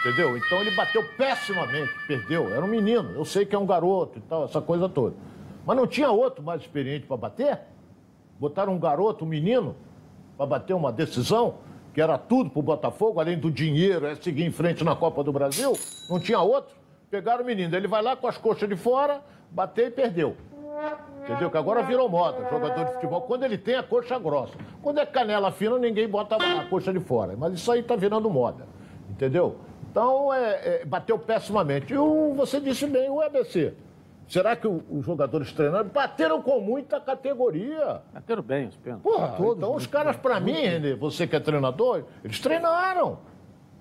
[0.06, 0.38] Entendeu?
[0.38, 2.50] Então ele bateu pessimamente, perdeu.
[2.54, 3.12] Era um menino.
[3.16, 5.16] Eu sei que é um garoto e tal, essa coisa toda.
[5.66, 7.60] Mas não tinha outro mais experiente para bater?
[8.40, 9.76] Botaram um garoto, um menino,
[10.38, 11.56] para bater uma decisão,
[11.94, 15.24] que era tudo para o Botafogo, além do dinheiro, é seguir em frente na Copa
[15.24, 15.74] do Brasil.
[16.10, 16.76] Não tinha outro.
[17.10, 17.76] Pegaram o menino.
[17.76, 20.36] Ele vai lá com as coxas de fora, bateu e perdeu.
[21.24, 21.50] Entendeu?
[21.50, 24.54] Que agora virou moda, jogador de futebol, quando ele tem a coxa grossa.
[24.82, 27.36] Quando é canela fina, ninguém bota a coxa de fora.
[27.36, 28.68] Mas isso aí tá virando moda.
[29.10, 29.56] Entendeu?
[29.90, 31.92] Então, é, é, bateu pessimamente.
[31.92, 33.74] E o, você disse bem, o ABC.
[34.28, 35.88] Será que os jogadores treinaram?
[35.88, 38.02] Bateram com muita categoria.
[38.14, 39.10] Bateram bem os pênaltis.
[39.10, 43.20] Porra, então os caras, pra mim, Renê, você que é treinador, eles treinaram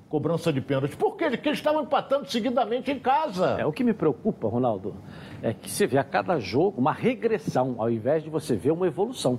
[0.08, 0.96] cobrança de pênalti.
[0.96, 1.28] Por quê?
[1.30, 3.56] Porque eles estavam empatando seguidamente em casa.
[3.58, 4.94] É, o que me preocupa, Ronaldo,
[5.42, 8.86] é que você vê a cada jogo uma regressão, ao invés de você ver uma
[8.86, 9.38] evolução.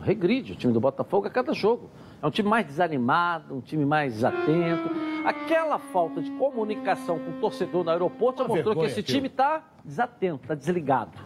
[0.00, 1.88] Regride o time do Botafogo a cada jogo.
[2.22, 4.88] É um time mais desanimado, um time mais atento.
[5.24, 9.64] Aquela falta de comunicação com o torcedor no aeroporto Uma mostrou que esse time está
[9.84, 11.18] desatento, está desligado.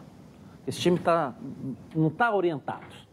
[0.65, 1.35] Esse time tá,
[1.95, 3.07] não está orientado.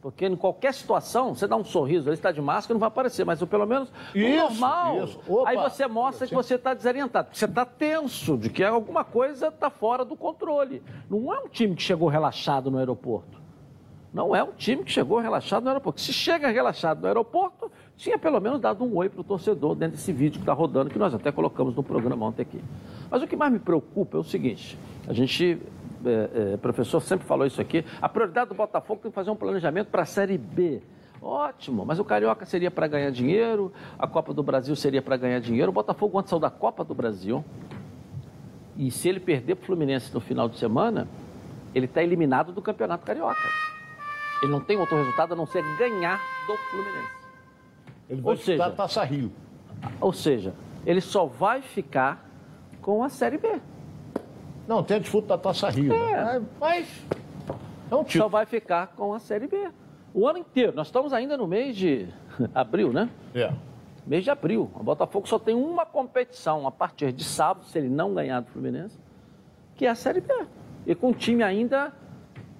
[0.00, 3.26] Porque em qualquer situação, você dá um sorriso, ele está de máscara, não vai aparecer,
[3.26, 5.04] mas pelo menos no Isso, normal.
[5.04, 5.20] isso.
[5.28, 5.50] Opa.
[5.50, 9.48] Aí você mostra que você está desorientado, que você está tenso, de que alguma coisa
[9.48, 10.82] está fora do controle.
[11.10, 13.39] Não é um time que chegou relaxado no aeroporto.
[14.12, 16.00] Não é um time que chegou relaxado no aeroporto.
[16.00, 19.96] Se chega relaxado no aeroporto, tinha pelo menos dado um oi para o torcedor dentro
[19.96, 22.60] desse vídeo que está rodando, que nós até colocamos no programa ontem aqui.
[23.08, 25.60] Mas o que mais me preocupa é o seguinte: a gente,
[26.04, 29.36] é, é, professor sempre falou isso aqui, a prioridade do Botafogo tem que fazer um
[29.36, 30.82] planejamento para a Série B.
[31.22, 35.38] Ótimo, mas o Carioca seria para ganhar dinheiro, a Copa do Brasil seria para ganhar
[35.38, 35.70] dinheiro.
[35.70, 37.44] O Botafogo, antes saiu da Copa do Brasil,
[38.76, 41.06] e se ele perder para o Fluminense no final de semana,
[41.74, 43.38] ele está eliminado do Campeonato Carioca.
[44.42, 47.20] Ele não tem outro resultado a não ser ganhar do Fluminense.
[48.08, 49.32] Ele vai Ou seja, a Taça Rio.
[50.00, 52.26] Ou seja, ele só vai ficar
[52.80, 53.60] com a Série B.
[54.66, 55.92] Não, tem a disputa da Taça Rio.
[55.92, 56.46] É, né?
[56.58, 56.88] mas
[57.90, 59.68] é só vai ficar com a Série B.
[60.14, 60.72] O ano inteiro.
[60.74, 62.08] Nós estamos ainda no mês de
[62.54, 63.10] abril, né?
[63.34, 63.52] É.
[64.06, 64.70] Mês de abril.
[64.74, 68.50] O Botafogo só tem uma competição a partir de sábado, se ele não ganhar do
[68.50, 68.98] Fluminense,
[69.76, 70.32] que é a Série B.
[70.86, 71.92] E com o time ainda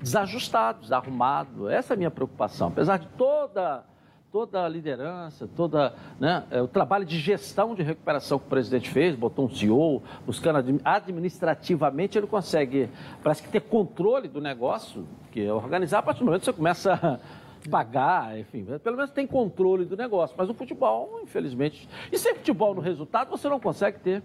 [0.00, 1.68] desajustado, desarrumado.
[1.68, 2.68] Essa é a minha preocupação.
[2.68, 3.84] Apesar de toda
[4.32, 8.88] toda a liderança, toda né, é, o trabalho de gestão de recuperação que o presidente
[8.88, 12.88] fez, botou um CEO, buscando administrativamente, ele consegue,
[13.22, 16.52] parece que ter controle do negócio, que é organizar, a partir do momento que você
[16.52, 20.34] começa a pagar, enfim, pelo menos tem controle do negócio.
[20.38, 24.22] Mas o futebol, infelizmente, e sem futebol no resultado, você não consegue ter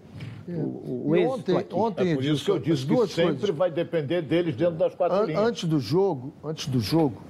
[0.48, 1.74] o, o E êxito ontem, aqui.
[1.74, 3.56] ontem É por isso que eu disse que duas sempre coisas.
[3.56, 5.42] vai depender deles dentro das quatro An- linhas.
[5.42, 7.20] Antes do jogo, antes do jogo,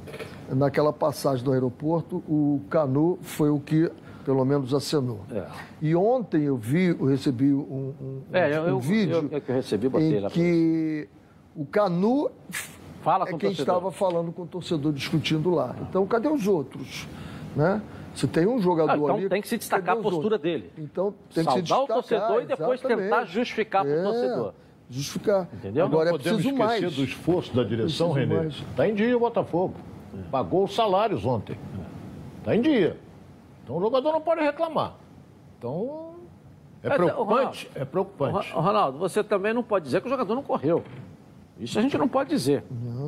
[0.49, 3.91] naquela passagem do aeroporto, o Canu foi o que
[4.25, 5.21] pelo menos acenou.
[5.81, 9.41] E ontem eu vi, eu recebi um, um- É, eu, um eu, vídeo eu, eu
[9.41, 10.31] que recebi, botei em lá.
[10.31, 11.09] que
[11.55, 12.29] o Canu
[13.03, 13.75] Fala é com o quem torcedor.
[13.77, 15.77] estava falando com o torcedor discutindo lá.
[15.89, 17.07] Então, cadê os outros?
[17.55, 17.81] Né?
[18.17, 20.41] Se tem um jogador Ah, então ali, tem que se destacar a os postura outros?
[20.41, 20.73] dele.
[20.79, 21.85] Então tem que se Saudar destacar.
[21.85, 24.55] o torcedor e depois tentar justificar para o É, torcedor.
[24.89, 25.49] Justificar.
[25.53, 25.85] Entendeu?
[25.85, 26.97] Agora não é podemos preciso esquecer mais.
[26.97, 28.35] do esforço da direção, Preciso Renê.
[28.37, 28.55] mais.
[28.55, 29.75] Está em dia o Botafogo.
[30.31, 31.59] Pagou os salários ontem.
[32.39, 32.97] Está em dia.
[33.63, 34.95] Então o jogador não pode reclamar.
[35.59, 36.15] Então
[36.83, 37.27] é preocupante.
[37.27, 38.53] Ronaldo, É preocupante.
[38.53, 40.83] Ro- Ronaldo, você também não pode dizer que o jogador não correu.
[41.59, 42.63] Isso a gente não pode dizer.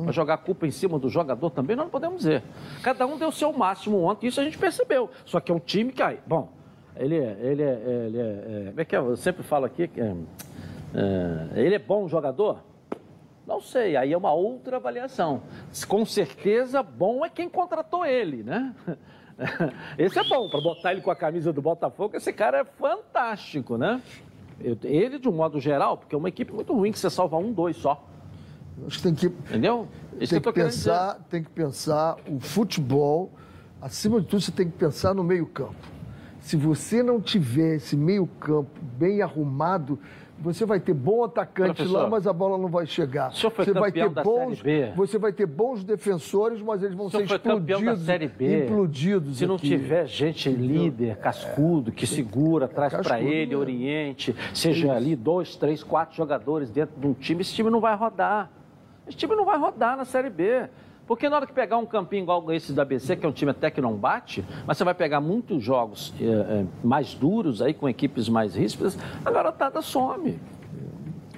[0.05, 2.43] Mas jogar a culpa em cima do jogador também nós não podemos dizer.
[2.81, 5.09] Cada um deu o seu máximo ontem, isso a gente percebeu.
[5.25, 6.49] Só que é um time que, aí, bom,
[6.95, 8.99] ele é, ele é, ele é, é- como é que é?
[8.99, 10.15] Eu sempre falo aqui que é,
[10.95, 12.63] é, ele é bom jogador?
[13.45, 15.41] Não sei, aí é uma outra avaliação.
[15.87, 18.75] Com certeza, bom é quem contratou ele, né?
[19.97, 23.77] Esse é bom, para botar ele com a camisa do Botafogo, esse cara é fantástico,
[23.77, 24.01] né?
[24.83, 27.53] Ele, de um modo geral, porque é uma equipe muito ruim que você salva um,
[27.53, 28.05] dois só.
[28.87, 29.87] Acho que tem que, Entendeu?
[30.19, 33.31] Isso tem que que pensar, tem que pensar o futebol,
[33.81, 35.75] acima de tudo, você tem que pensar no meio-campo.
[36.41, 39.99] Se você não tiver esse meio-campo bem arrumado,
[40.41, 43.31] você vai ter bom atacante Professor, lá, mas a bola não vai chegar.
[43.31, 44.93] você vai ter bons, Série B.
[44.95, 48.63] você vai ter bons defensores, mas eles vão ser explodidos, Série B.
[48.65, 49.67] implodidos Se não aqui.
[49.67, 53.59] tiver gente líder, cascudo, que segura, traz para ele, mesmo.
[53.59, 57.95] oriente, seja ali dois, três, quatro jogadores dentro de um time, esse time não vai
[57.95, 58.49] rodar.
[59.09, 60.69] Esse time não vai rodar na Série B.
[61.07, 63.49] Porque na hora que pegar um campinho igual esse da ABC, que é um time
[63.49, 67.73] até que não bate, mas você vai pegar muitos jogos eh, eh, mais duros aí,
[67.73, 68.95] com equipes mais ríspidas,
[69.25, 70.39] a garotada some.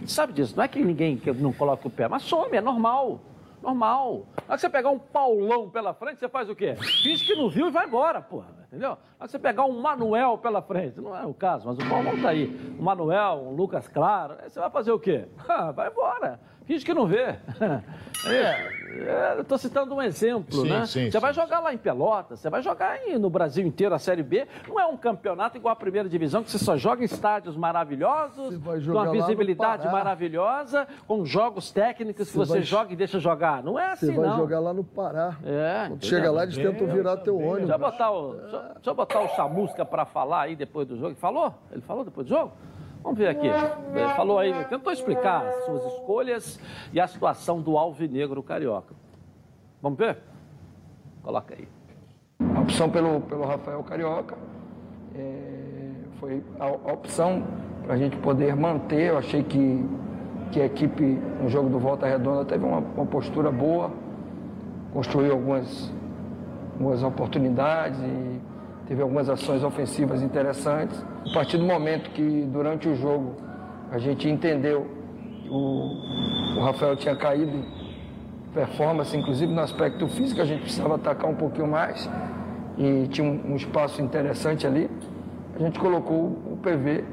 [0.05, 0.55] Sabe disso?
[0.57, 3.21] Não é que ninguém não coloca o pé, mas some, é normal.
[3.63, 4.25] Normal.
[4.35, 6.75] Na hora que você pegar um Paulão pela frente, você faz o quê?
[6.75, 8.47] Finge que não viu e vai embora, porra.
[8.67, 8.89] Entendeu?
[8.89, 11.89] Na hora que você pegar um Manuel pela frente, não é o caso, mas o
[11.89, 12.75] Paulão tá aí.
[12.77, 15.29] Um Manuel, um Lucas Claro, aí você vai fazer o quê?
[15.47, 16.39] Ah, vai embora.
[16.71, 17.35] Finge que não vê.
[18.23, 20.85] É, eu tô citando um exemplo, Sim, né?
[20.85, 21.19] sim, você sim.
[21.19, 24.45] vai jogar lá em Pelotas, você vai jogar aí no Brasil inteiro a Série B.
[24.67, 28.57] Não é um campeonato igual a primeira divisão, que você só joga em estádios maravilhosos,
[28.57, 33.63] com uma visibilidade maravilhosa, com jogos técnicos que Você você vai- joga e deixa jogar.
[33.63, 34.37] Não é Você assim, vai não.
[34.37, 35.35] jogar lá no Pará.
[35.43, 37.57] É, Quando chega lá, eles tentam virar teu ônibus.
[37.69, 40.87] Deixa eu botar o, deixa, eu- deixa eu botar o Chamusca para falar aí depois
[40.87, 41.07] do jogo.
[41.09, 41.55] Ele falou?
[41.71, 42.51] Ele falou depois do jogo?
[43.03, 43.47] Vamos ver aqui.
[43.47, 46.59] Ele falou aí, tentou explicar as suas escolhas
[46.93, 48.93] e a situação do alvinegro carioca.
[49.81, 50.17] Vamos ver?
[51.23, 51.67] Coloca aí.
[52.55, 54.37] A opção pelo, pelo Rafael Carioca
[55.15, 57.43] é, foi a, a opção
[57.83, 59.09] para a gente poder manter.
[59.09, 59.85] Eu achei que,
[60.51, 61.03] que a equipe
[61.41, 63.91] no jogo do Volta Redonda teve uma, uma postura boa,
[64.93, 65.91] construiu algumas,
[66.73, 68.41] algumas oportunidades e
[68.91, 71.01] teve algumas ações ofensivas interessantes.
[71.25, 73.37] A partir do momento que durante o jogo
[73.89, 74.85] a gente entendeu
[75.49, 77.63] o, o Rafael tinha caído
[78.53, 82.09] performance, inclusive no aspecto físico, a gente precisava atacar um pouquinho mais
[82.77, 84.89] e tinha um, um espaço interessante ali.
[85.55, 87.05] A gente colocou o PV,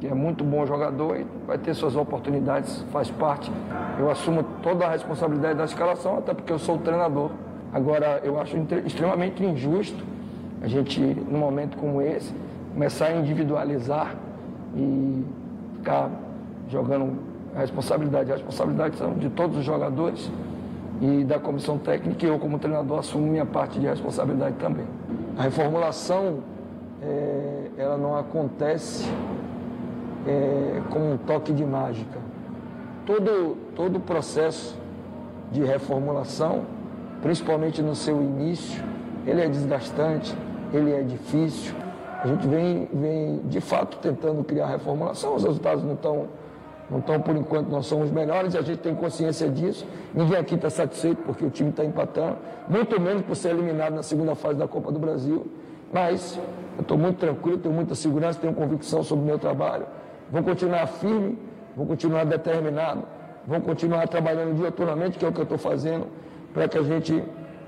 [0.00, 3.50] que é muito bom jogador e vai ter suas oportunidades, faz parte.
[3.98, 7.30] Eu assumo toda a responsabilidade da escalação, até porque eu sou o treinador.
[7.72, 10.12] Agora, eu acho extremamente injusto
[10.64, 12.32] a gente, num momento como esse,
[12.72, 14.14] começar a individualizar
[14.74, 15.22] e
[15.74, 16.10] ficar
[16.70, 17.18] jogando
[17.54, 18.32] a responsabilidade.
[18.32, 20.30] A responsabilidade são de todos os jogadores
[21.02, 24.86] e da comissão técnica e eu, como treinador, assumo minha parte de responsabilidade também.
[25.36, 26.38] A reformulação,
[27.02, 29.06] é, ela não acontece
[30.26, 32.18] é, como um toque de mágica.
[33.04, 34.78] Todo, todo o processo
[35.52, 36.62] de reformulação,
[37.20, 38.82] principalmente no seu início,
[39.26, 40.34] ele é desgastante,
[40.76, 41.74] ele é difícil.
[42.22, 46.26] A gente vem, vem de fato tentando criar reformulação, os resultados não estão,
[46.90, 49.86] não estão por enquanto, não são os melhores, e a gente tem consciência disso.
[50.14, 54.02] Ninguém aqui está satisfeito porque o time está empatando, muito menos por ser eliminado na
[54.02, 55.46] segunda fase da Copa do Brasil.
[55.92, 56.40] Mas
[56.76, 59.86] eu estou muito tranquilo, tenho muita segurança, tenho convicção sobre o meu trabalho.
[60.30, 61.38] Vou continuar firme,
[61.76, 63.02] vou continuar determinado,
[63.46, 66.06] vou continuar trabalhando dioturnamente, que é o que eu estou fazendo,
[66.52, 67.22] para que a gente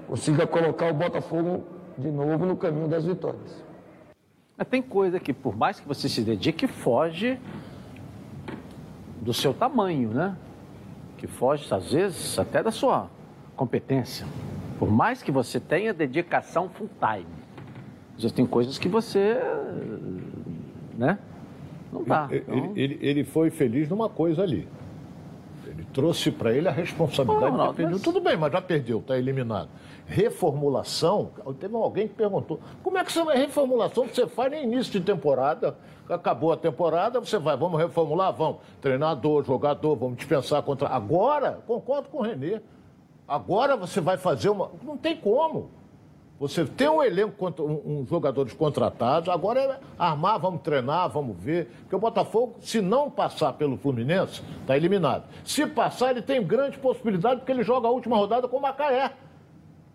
[0.08, 3.64] consiga colocar o Botafogo de novo no caminho das vitórias.
[4.56, 7.38] Mas tem coisa que, por mais que você se dedique, foge
[9.20, 10.36] do seu tamanho, né?
[11.18, 13.10] Que foge, às vezes, até da sua
[13.54, 14.26] competência.
[14.78, 17.26] Por mais que você tenha dedicação full time.
[18.18, 19.38] Já tem coisas que você,
[20.96, 21.18] né?
[21.92, 22.28] Não dá.
[22.30, 24.66] Ele, Então, ele, ele foi feliz numa coisa ali.
[25.96, 27.92] Trouxe para ele a responsabilidade não, de perdido.
[27.94, 29.70] mas- Tudo bem, mas já perdeu, está eliminado.
[30.06, 34.58] Reformulação, teve alguém que perguntou, como é que você vai reformulação que você faz no
[34.58, 35.74] início de temporada?
[36.06, 38.30] Acabou a temporada, você vai, vamos reformular?
[38.30, 38.58] Vamos.
[38.82, 40.86] Treinador, jogador, vamos dispensar contra.
[40.88, 42.60] Agora, concordo com o Renê.
[43.26, 44.70] Agora você vai fazer uma.
[44.84, 45.70] Não tem como.
[46.38, 51.66] Você tem um elenco, um, um jogadores contratados, agora é armar, vamos treinar, vamos ver.
[51.80, 55.24] Porque o Botafogo, se não passar pelo Fluminense, está eliminado.
[55.44, 59.12] Se passar, ele tem grande possibilidade, porque ele joga a última rodada com o Macaé,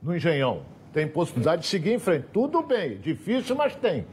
[0.01, 0.61] no Engenhão.
[0.91, 2.25] Tem possibilidade de seguir em frente.
[2.33, 4.05] Tudo bem, difícil, mas tem.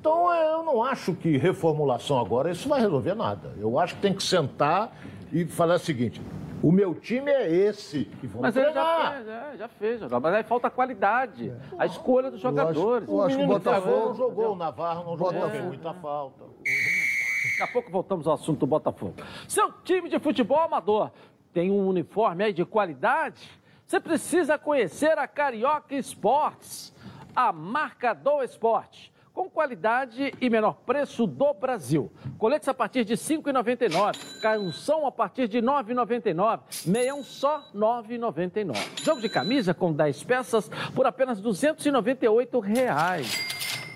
[0.00, 3.52] Então eu não acho que reformulação agora isso vai resolver nada.
[3.58, 4.94] Eu acho que tem que sentar
[5.32, 6.20] e falar o seguinte:
[6.66, 8.10] o meu time é esse.
[8.22, 9.12] E vamos Mas ele já treinar.
[9.14, 10.00] fez, é, já fez.
[10.02, 11.52] Mas aí falta qualidade.
[11.78, 13.08] A escolha dos Eu acho- jogadores.
[13.08, 16.44] eu acho que o Botafogo tá- jogou, o Navarro não jogou, fez muita falta.
[16.44, 19.14] Daqui a pouco voltamos ao assunto do Botafogo.
[19.46, 21.10] Seu time de futebol amador
[21.52, 23.48] tem um uniforme aí de qualidade?
[23.86, 26.94] Você precisa conhecer a Carioca Esportes,
[27.36, 29.12] a marca do esporte.
[29.34, 32.08] Com qualidade e menor preço do Brasil.
[32.38, 34.40] Coletes a partir de R$ 5,99.
[34.40, 36.86] Calção a partir de R$ 9,99.
[36.86, 39.02] Meião só R$ 9,99.
[39.02, 43.36] Jogo de camisa com 10 peças por apenas 298 reais.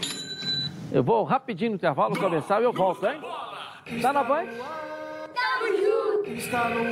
[0.93, 3.19] Eu vou rapidinho no intervalo começar e eu volto, hein?
[4.01, 4.49] Tá na banha?
[6.25, 6.83] Está no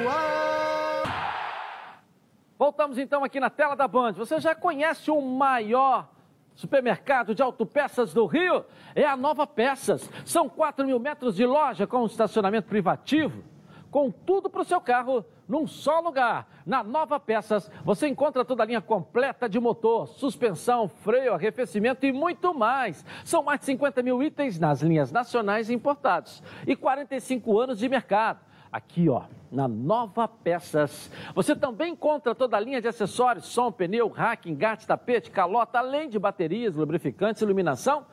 [2.57, 4.11] Voltamos então aqui na tela da Band.
[4.11, 6.18] Você já conhece o maior
[6.59, 8.65] supermercado de autopeças do Rio?
[8.93, 10.09] É a Nova Peças.
[10.25, 13.43] São 4 mil metros de loja com estacionamento privativo,
[13.89, 16.47] com tudo para o seu carro num só lugar.
[16.65, 22.11] Na Nova Peças você encontra toda a linha completa de motor, suspensão, freio, arrefecimento e
[22.11, 23.05] muito mais.
[23.23, 27.87] São mais de 50 mil itens nas linhas nacionais e importados e 45 anos de
[27.87, 28.48] mercado.
[28.71, 31.11] Aqui, ó, na Nova Peças.
[31.33, 36.07] Você também encontra toda a linha de acessórios, som, pneu, rack, engate, tapete, calota, além
[36.07, 38.05] de baterias, lubrificantes, iluminação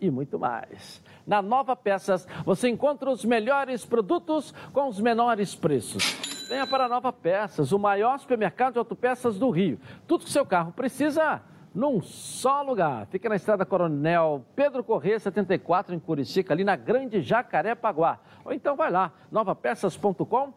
[0.00, 1.02] e muito mais.
[1.26, 6.16] Na Nova Peças, você encontra os melhores produtos com os menores preços.
[6.48, 9.78] Venha para a Nova Peças, o maior supermercado de autopeças do Rio.
[10.06, 11.42] Tudo que seu carro precisa
[11.74, 13.06] num só lugar.
[13.06, 18.18] Fica na estrada Coronel Pedro Corrêa, 74, em Curicica, ali na Grande Jacarepaguá.
[18.44, 20.48] Ou então vai lá, novapeças.com.br.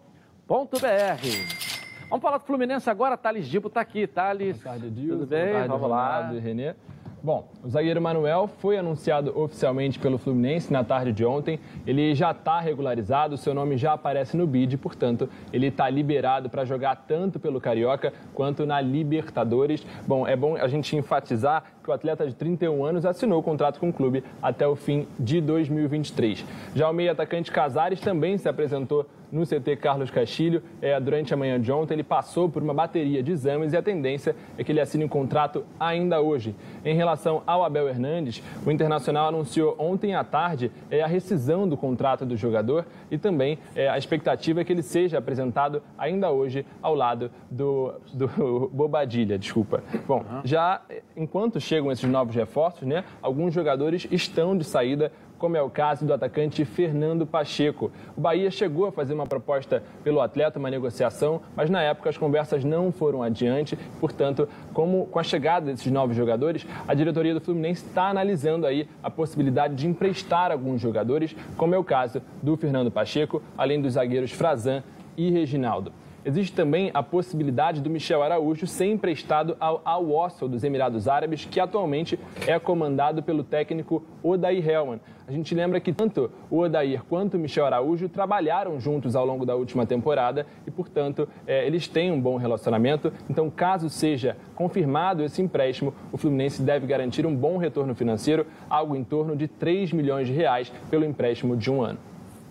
[2.10, 4.06] Vamos falar do Fluminense agora, Thales Dibo está aqui.
[4.06, 5.54] Thales, tudo bem?
[5.54, 6.30] tarde, Vamos lá.
[6.34, 6.76] E Renê.
[7.24, 11.60] Bom, o zagueiro Manuel foi anunciado oficialmente pelo Fluminense na tarde de ontem.
[11.86, 16.66] Ele já está regularizado, seu nome já aparece no bid, portanto, ele está liberado para
[16.66, 19.86] jogar tanto pelo Carioca quanto na Libertadores.
[20.08, 23.80] Bom, é bom a gente enfatizar que o atleta de 31 anos assinou o contrato
[23.80, 26.44] com o clube até o fim de 2023.
[26.74, 30.62] Já o meio atacante Casares também se apresentou no CT Carlos Castilho.
[30.82, 33.82] É, durante a manhã de ontem, ele passou por uma bateria de exames e a
[33.82, 36.56] tendência é que ele assine um contrato ainda hoje.
[36.84, 41.78] Em relação ao Abel Hernandes, o Internacional anunciou ontem à tarde é, a rescisão do
[41.78, 46.66] contrato do jogador e também é, a expectativa é que ele seja apresentado ainda hoje
[46.82, 49.84] ao lado do, do Bobadilha, desculpa.
[50.08, 50.82] Bom, já
[51.16, 55.12] enquanto chegam esses novos reforços, né, alguns jogadores estão de saída
[55.42, 57.92] como é o caso do atacante Fernando Pacheco.
[58.16, 62.18] O Bahia chegou a fazer uma proposta pelo atleta, uma negociação, mas na época as
[62.18, 63.76] conversas não foram adiante.
[64.00, 68.88] Portanto, como com a chegada desses novos jogadores, a diretoria do Fluminense está analisando aí
[69.02, 73.94] a possibilidade de emprestar alguns jogadores, como é o caso do Fernando Pacheco, além dos
[73.94, 74.84] zagueiros Frazan
[75.18, 75.92] e Reginaldo.
[76.24, 81.46] Existe também a possibilidade do Michel Araújo ser emprestado ao Al Wassel dos Emirados Árabes,
[81.46, 85.00] que atualmente é comandado pelo técnico Odair Helman.
[85.28, 89.48] A gente lembra que tanto o Odair quanto o Michel Araújo trabalharam juntos ao longo
[89.48, 93.12] da última temporada e, portanto, é, eles têm um bom relacionamento.
[93.28, 98.96] Então, caso seja confirmado esse empréstimo, o Fluminense deve garantir um bom retorno financeiro, algo
[98.96, 101.98] em torno de 3 milhões de reais pelo empréstimo de um ano.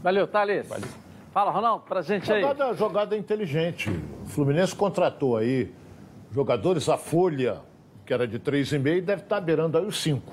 [0.02, 0.68] Valeu, Thales.
[0.68, 1.09] Valeu.
[1.32, 2.40] Fala, Ronaldo, pra gente aí.
[2.40, 3.88] Jogada, jogada inteligente.
[4.24, 5.72] O Fluminense contratou aí
[6.32, 7.60] jogadores, a folha,
[8.06, 10.32] que era de 3,5, deve estar beirando aí os 5.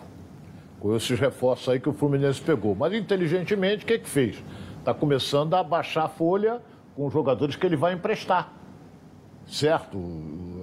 [0.80, 2.76] Com esses reforços aí que o Fluminense pegou.
[2.76, 4.44] Mas inteligentemente, o que, que fez?
[4.80, 6.62] Está começando a baixar a folha
[6.96, 8.54] com os jogadores que ele vai emprestar.
[9.46, 10.00] Certo?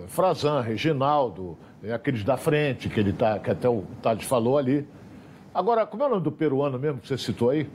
[0.09, 4.87] Frazan, Reginaldo, é aqueles da frente, que ele tá, que até o Thales falou ali.
[5.55, 7.69] Agora, como é o nome do peruano mesmo que você citou aí?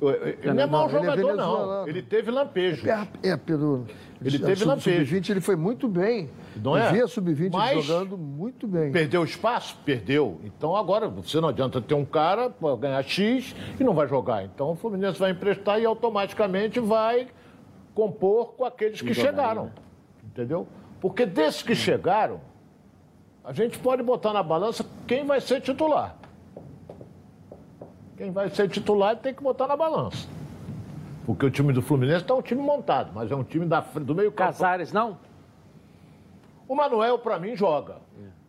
[0.00, 1.88] Ele não é mau jogador, ele é não.
[1.88, 2.88] Ele teve lampejo.
[2.88, 3.86] É, é pelo.
[4.24, 5.06] Ele teve lampejo.
[5.06, 6.30] Sub-20 ele foi muito bem.
[6.56, 6.88] Não é?
[6.88, 8.92] Eu vi a Sub-20 jogando muito bem.
[8.92, 9.76] Perdeu espaço?
[9.84, 10.40] Perdeu.
[10.44, 14.44] Então agora você não adianta ter um cara para ganhar X e não vai jogar.
[14.44, 17.28] Então o Fluminense vai emprestar e automaticamente vai
[17.94, 19.70] compor com aqueles que chegaram.
[20.24, 20.66] Entendeu?
[21.00, 22.40] Porque desses que chegaram,
[23.42, 26.16] a gente pode botar na balança quem vai ser titular.
[28.20, 30.28] Quem vai ser titular tem que botar na balança.
[31.24, 34.14] Porque o time do Fluminense está um time montado, mas é um time da, do
[34.14, 34.50] meio campo.
[34.50, 35.16] Casares não?
[36.68, 37.96] O Manuel, para mim, joga.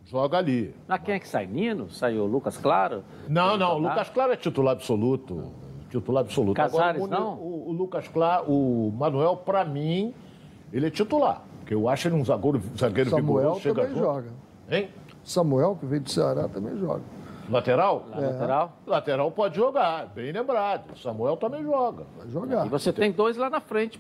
[0.04, 0.76] Joga ali.
[0.86, 1.46] Mas quem é que sai?
[1.46, 1.90] Nino?
[1.90, 3.06] Saiu o Lucas Claro?
[3.30, 3.76] Não, não.
[3.76, 5.54] O Lucas Claro é titular absoluto.
[5.90, 6.58] Titular absoluto.
[6.58, 7.34] Casares Agora, o, não?
[7.36, 10.14] O, o, Lucas Claro, o Manuel, para mim,
[10.74, 11.44] ele é titular.
[11.60, 13.88] Porque eu acho ele um zagueiro, zagueiro Samuel vigoroso.
[13.88, 14.30] também joga.
[14.70, 14.90] Hein?
[15.24, 17.21] Samuel, que veio do Ceará, também joga.
[17.50, 18.06] Lateral?
[18.14, 18.20] É.
[18.20, 18.74] Lateral?
[18.86, 20.98] Lateral pode jogar, bem lembrado.
[20.98, 22.06] Samuel também joga.
[22.18, 22.66] Vai jogar.
[22.66, 24.00] E você tem dois lá na frente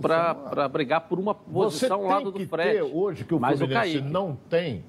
[0.00, 2.72] para brigar por uma posição ao lado do Fred.
[2.72, 4.84] Ter hoje que o Mas Fluminense o não tem.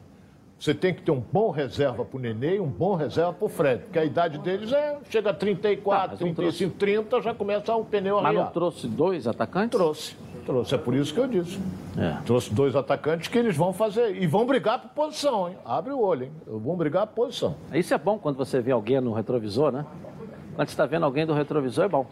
[0.59, 3.45] Você tem que ter um bom reserva para o Nenê e um bom reserva para
[3.45, 3.81] o Fred.
[3.83, 8.19] Porque a idade deles é, chega a 34, Tá, 35, 30, já começa o pneu
[8.19, 9.75] a Mas não trouxe dois atacantes?
[9.75, 10.15] Trouxe.
[10.45, 11.59] Trouxe, é por isso que eu disse.
[11.97, 12.17] É.
[12.25, 14.15] Trouxe dois atacantes que eles vão fazer.
[14.15, 15.57] E vão brigar por posição, hein?
[15.63, 16.31] Abre o olho, hein?
[16.45, 17.55] Vão brigar por posição.
[17.73, 19.85] Isso é bom quando você vê alguém no retrovisor, né?
[20.55, 22.07] Quando você está vendo alguém do retrovisor, é bom.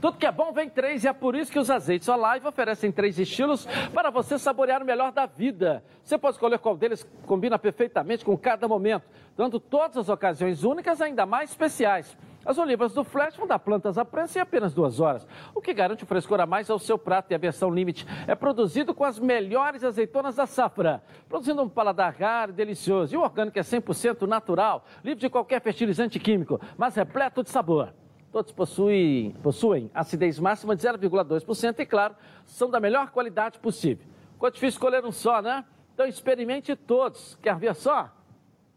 [0.00, 2.92] Tudo que é bom vem três e é por isso que os azeites Olive oferecem
[2.92, 5.82] três estilos para você saborear o melhor da vida.
[6.02, 9.04] Você pode escolher qual deles combina perfeitamente com cada momento,
[9.36, 12.16] dando todas as ocasiões únicas ainda mais especiais.
[12.44, 15.74] As olivas do Flash vão dar plantas à prensa em apenas duas horas, o que
[15.74, 19.04] garante o frescor a mais ao seu prato e a versão Limite é produzido com
[19.04, 23.14] as melhores azeitonas da safra, produzindo um paladar raro e delicioso.
[23.14, 27.92] E o orgânico é 100% natural, livre de qualquer fertilizante químico, mas repleto de sabor.
[28.32, 32.14] Todos possuem, possuem acidez máxima de 0,2% e, claro,
[32.46, 34.06] são da melhor qualidade possível.
[34.32, 35.64] Ficou difícil escolher um só, né?
[35.92, 37.36] Então experimente todos.
[37.42, 38.08] Quer ver só?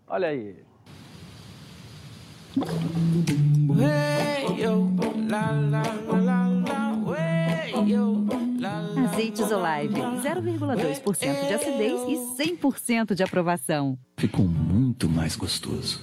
[0.07, 0.65] Olha aí.
[9.05, 13.97] Azeites Olive, 0,2% de acidez e 100% de aprovação.
[14.17, 16.01] Ficou muito mais gostoso.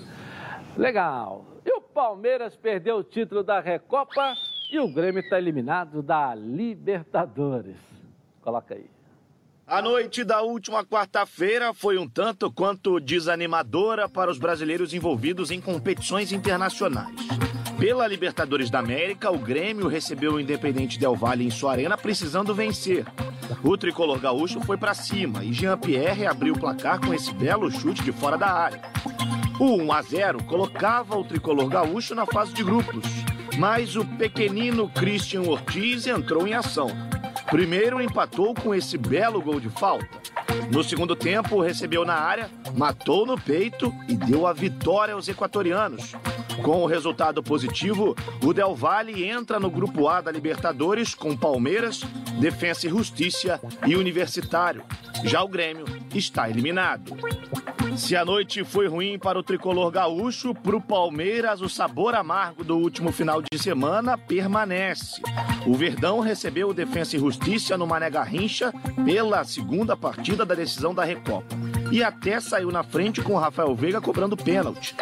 [0.76, 1.46] Legal.
[1.64, 4.34] E o Palmeiras perdeu o título da Recopa
[4.72, 7.76] e o Grêmio está eliminado da Libertadores.
[8.40, 8.86] Coloca aí.
[9.66, 15.60] A noite da última quarta-feira foi um tanto quanto desanimadora para os brasileiros envolvidos em
[15.60, 17.14] competições internacionais.
[17.80, 22.54] Pela Libertadores da América, o Grêmio recebeu o Independente Del Valle em sua arena precisando
[22.54, 23.06] vencer.
[23.64, 28.02] O tricolor gaúcho foi para cima e Jean-Pierre abriu o placar com esse belo chute
[28.02, 28.82] de fora da área.
[29.58, 33.02] O 1 a 0 colocava o tricolor gaúcho na fase de grupos,
[33.56, 36.88] mas o pequenino Christian Ortiz entrou em ação.
[37.50, 40.06] Primeiro empatou com esse belo gol de falta.
[40.70, 46.14] No segundo tempo, recebeu na área, matou no peito e deu a vitória aos equatorianos.
[46.62, 52.00] Com o resultado positivo, o Del Valle entra no grupo A da Libertadores com Palmeiras,
[52.38, 54.84] Defensa e Justiça e Universitário.
[55.24, 57.16] Já o Grêmio está eliminado.
[57.96, 62.64] Se a noite foi ruim para o tricolor gaúcho, para o Palmeiras o sabor amargo
[62.64, 65.20] do último final de semana permanece.
[65.66, 68.72] O Verdão recebeu o Defensa e Justiça no Mané Garrincha
[69.04, 71.54] pela segunda partida da decisão da Recopa.
[71.90, 74.94] E até saiu na frente com o Rafael Veiga cobrando pênalti.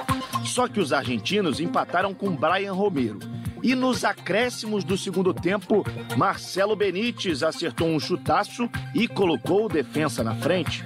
[0.45, 3.19] Só que os argentinos empataram com Brian Romero.
[3.63, 5.85] E nos acréscimos do segundo tempo,
[6.17, 10.85] Marcelo Benítez acertou um chutaço e colocou o defensa na frente.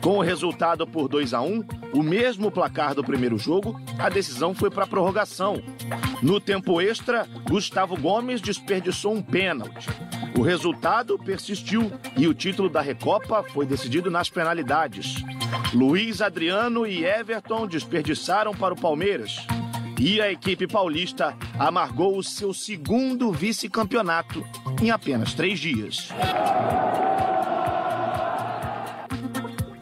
[0.00, 1.64] Com o resultado por 2 a 1,
[1.94, 5.62] o mesmo placar do primeiro jogo, a decisão foi para prorrogação.
[6.22, 9.88] No tempo extra, Gustavo Gomes desperdiçou um pênalti.
[10.38, 15.16] O resultado persistiu e o título da Recopa foi decidido nas penalidades.
[15.74, 19.36] Luiz Adriano e Everton desperdiçaram para o Palmeiras.
[20.00, 24.44] E a equipe paulista amargou o seu segundo vice-campeonato
[24.82, 26.08] em apenas três dias.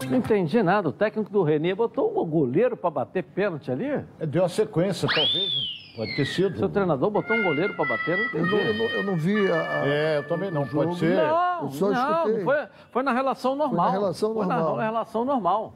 [0.09, 0.89] Não entendi nada.
[0.89, 3.87] O técnico do Renê botou o goleiro para bater pênalti ali?
[4.19, 5.81] É, deu a sequência, talvez.
[5.97, 6.59] Pode ter sido.
[6.59, 8.17] Seu treinador botou um goleiro para bater?
[8.33, 10.67] Não eu, não, eu, não, eu não vi a, a, É, eu também não.
[10.67, 11.17] Pode ser.
[11.17, 12.45] Não, Eu só não, escutei.
[12.45, 12.57] foi,
[12.91, 13.87] foi na relação normal.
[13.87, 14.77] na relação Foi normal.
[14.77, 15.75] na relação normal.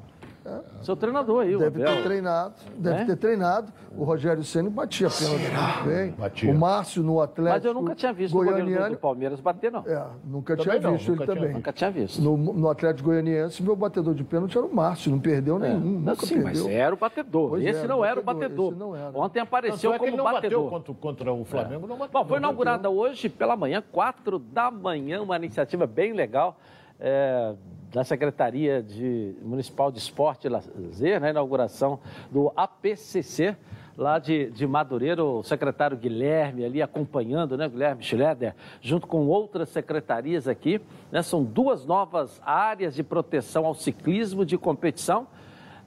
[0.82, 1.96] Seu treinador aí, o Deve Abel.
[1.96, 3.04] ter treinado, deve É?
[3.06, 3.72] ter treinado.
[3.96, 6.10] O Rogério Ceni batia pênalti muito bem.
[6.12, 6.50] Batia.
[6.52, 7.54] O Márcio no Atlético.
[7.56, 9.80] Mas eu nunca tinha visto o goleiro do, Palmeiras bater, não.
[9.86, 11.54] É, nunca Também tinha não, visto nunca ele tinha também.
[11.54, 12.20] Nunca tinha visto.
[12.20, 15.68] No, no Atlético Goianiense, meu batedor de pênalti era o Márcio, não perdeu É.
[15.68, 15.80] nenhum.
[15.80, 16.64] Não, Nunca sim, perdeu.
[16.64, 17.48] mas era o batedor.
[17.50, 19.16] Pois esse é, não era o batedor, esse não era.
[19.18, 20.64] Ontem apareceu Tanto é como ele não batedor.
[20.64, 22.20] bateu contra, contra o Flamengo, não bateu.
[22.20, 26.58] Bom, foi inaugurada hoje pela manhã, quatro da manhã, uma iniciativa bem legal
[27.00, 27.54] é,
[27.94, 33.56] da Secretaria de Municipal de Esporte e Lazer, na inauguração do APCC,
[33.96, 39.68] lá de, de Madureira, o secretário Guilherme ali acompanhando, né, Guilherme Schleder, junto com outras
[39.68, 40.80] secretarias aqui.
[41.12, 45.28] né, são duas novas áreas de proteção ao ciclismo de competição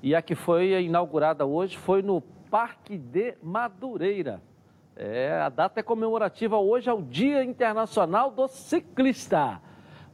[0.02, 4.42] e a que foi inaugurada hoje foi no Parque de Madureira.
[4.96, 9.60] É, a data é comemorativa hoje ao Dia Internacional do Ciclista.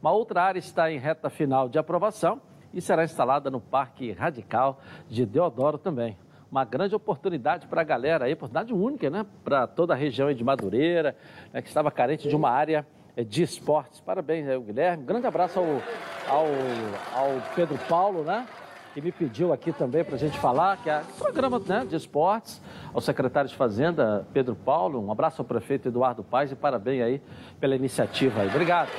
[0.03, 2.41] Uma outra área está em reta final de aprovação
[2.73, 6.17] e será instalada no Parque Radical de Deodoro também.
[6.51, 9.25] Uma grande oportunidade para a galera aí, oportunidade única, né?
[9.45, 11.15] Para toda a região de Madureira,
[11.53, 12.85] né, que estava carente de uma área
[13.15, 14.01] eh, de esportes.
[14.01, 15.05] Parabéns aí, Guilherme.
[15.05, 15.65] Grande abraço ao,
[16.27, 16.47] ao,
[17.15, 18.45] ao Pedro Paulo, né?
[18.93, 21.95] que me pediu aqui também para a gente falar, que é o programa né, de
[21.95, 22.61] esportes,
[22.93, 27.21] ao secretário de Fazenda, Pedro Paulo, um abraço ao prefeito Eduardo Paes e parabéns aí
[27.59, 28.49] pela iniciativa aí.
[28.49, 28.91] Obrigado.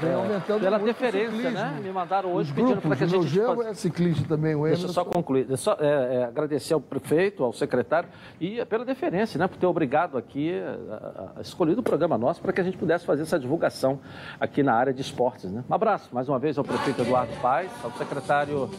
[0.00, 1.50] Vem É, aumentando pela o ciclismo.
[1.50, 1.80] né?
[1.82, 3.28] Me mandaram hoje Os pedindo para que a o gente...
[3.28, 5.46] Geu faz- é ciclista também, o Deixa eu só concluir.
[5.48, 8.08] Eu só é, é, agradecer ao prefeito, ao secretário
[8.40, 9.46] e pela deferência, né?
[9.46, 13.04] Por ter obrigado aqui, a, a, escolhido o programa nosso para que a gente pudesse
[13.04, 14.00] fazer essa divulgação
[14.40, 15.62] aqui na área de esportes, né?
[15.68, 18.70] Um abraço mais uma vez ao prefeito Eduardo Paes, ao secretário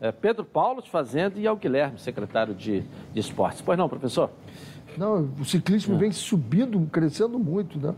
[0.00, 2.82] é, Pedro Paulo de Fazenda e ao Guilherme, secretário de,
[3.12, 3.62] de esportes.
[3.62, 4.30] Pois não, professor?
[4.96, 7.94] Não, o ciclismo vem subindo, crescendo muito, né?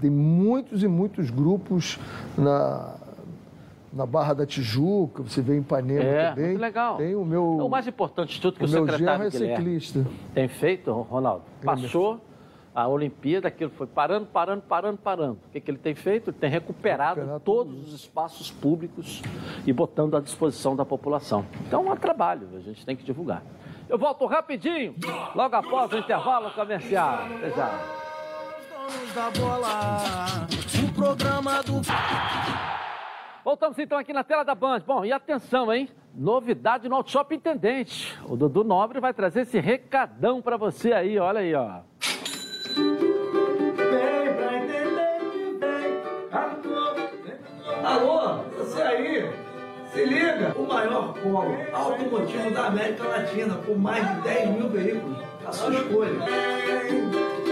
[0.00, 1.98] Tem muitos e muitos grupos
[2.36, 2.94] na,
[3.92, 6.46] na Barra da Tijuca, você vê em Ipanema É, também.
[6.48, 6.96] muito legal.
[6.96, 7.44] Tem o meu...
[7.58, 10.06] O mais importante de tudo que o o, meu secretário é ciclista.
[10.34, 12.20] tem feito, Ronaldo, passou
[12.72, 15.38] a Olimpíada, aquilo foi parando, parando, parando, parando.
[15.48, 16.30] O que, que ele tem feito?
[16.30, 19.20] Ele tem recuperado todos os espaços públicos
[19.66, 21.44] e botando à disposição da população.
[21.66, 23.42] Então é um trabalho, a gente tem que divulgar.
[23.88, 24.94] Eu volto rapidinho,
[25.34, 27.24] logo após o intervalo comercial.
[27.38, 27.80] Até já.
[29.14, 30.46] Da bola,
[30.82, 31.80] o programa do.
[33.44, 34.80] Voltamos então aqui na tela da Band.
[34.86, 35.88] Bom, e atenção, hein?
[36.14, 38.18] Novidade no Auto Shop Intendente.
[38.28, 41.80] O Dudu Nobre vai trazer esse recadão pra você aí, olha aí, ó.
[47.84, 49.30] Alô, você aí?
[49.92, 50.54] Se liga!
[50.56, 55.16] O maior polo automotivo da América Latina, com mais de 10 mil veículos.
[55.46, 57.49] A sua escolha.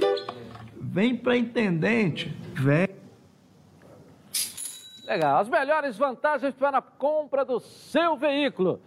[0.80, 2.88] Vem pra Intendente, vem.
[5.04, 5.38] Legal.
[5.38, 8.80] As melhores vantagens para a compra do seu veículo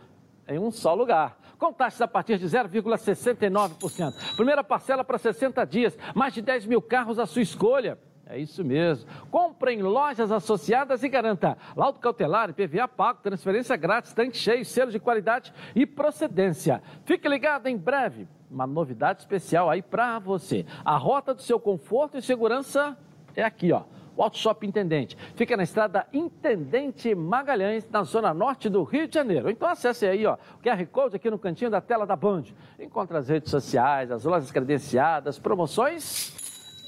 [0.47, 1.37] em um só lugar.
[1.59, 4.35] Com taxas a partir de 0,69%.
[4.35, 5.97] Primeira parcela para 60 dias.
[6.15, 7.97] Mais de 10 mil carros à sua escolha.
[8.29, 9.09] É isso mesmo.
[9.31, 14.91] Compre em lojas associadas e garanta laudo cautelar, PVA pago, transferência grátis, tanque cheio, selo
[14.91, 16.81] de qualidade e procedência.
[17.05, 18.27] Fique ligado em breve.
[18.51, 20.65] Uma novidade especial aí para você.
[20.83, 22.97] A rota do seu conforto e segurança
[23.35, 23.83] é aqui, ó.
[24.15, 25.15] O Auto Shop Intendente.
[25.35, 29.49] Fica na estrada Intendente Magalhães, na zona norte do Rio de Janeiro.
[29.49, 32.45] Então acesse aí, ó, o QR Code aqui no cantinho da tela da Band.
[32.79, 36.46] Encontre as redes sociais, as lojas credenciadas, promoções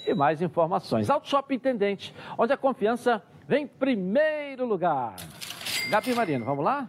[0.10, 1.10] e mais informações.
[1.10, 5.14] Auto Shop Intendente, onde a confiança vem em primeiro lugar.
[5.90, 6.88] Gabi Marino, vamos lá?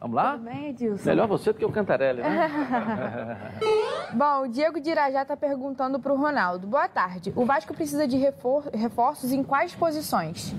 [0.00, 0.32] Vamos lá?
[0.32, 1.08] Tudo bem, Edilson?
[1.08, 3.52] Melhor você do que o Cantarelli, né?
[4.12, 6.66] Bom, o Diego de Irajá está perguntando para o Ronaldo.
[6.66, 7.32] Boa tarde.
[7.34, 10.54] O Vasco precisa de refor- reforços em quais posições?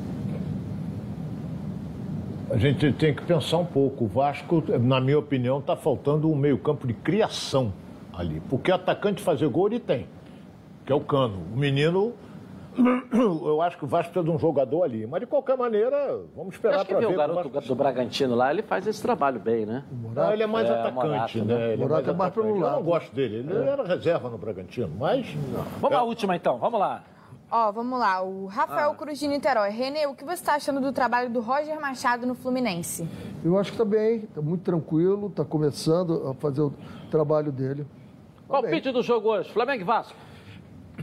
[2.49, 4.05] A gente tem que pensar um pouco.
[4.05, 7.71] O Vasco, na minha opinião, está faltando um meio-campo de criação
[8.13, 8.41] ali.
[8.49, 10.07] Porque atacante fazer gol ele tem,
[10.87, 11.43] que é o Cano.
[11.53, 12.13] O menino,
[13.11, 15.05] eu acho que o Vasco precisa de um jogador ali.
[15.05, 18.87] Mas de qualquer maneira, vamos esperar para ver o garoto do Bragantino lá, ele faz
[18.87, 19.83] esse trabalho bem, né?
[20.15, 21.73] Não, ele é mais atacante, Morato, né?
[21.73, 22.37] Ele é mais Morato é mais.
[22.37, 23.37] Eu não gosto dele.
[23.39, 25.27] Ele era reserva no Bragantino, mas.
[25.81, 27.03] Vamos à última então, vamos lá.
[27.51, 28.21] Ó, vamos lá.
[28.21, 28.95] O Rafael Ah.
[28.95, 29.69] Cruz de Niterói.
[29.69, 33.07] Renê, o que você está achando do trabalho do Roger Machado no Fluminense?
[33.43, 36.73] Eu acho que está bem, está muito tranquilo, está começando a fazer o
[37.11, 37.85] trabalho dele.
[38.47, 40.13] Palpite do jogo hoje, Flamengo e Vasco.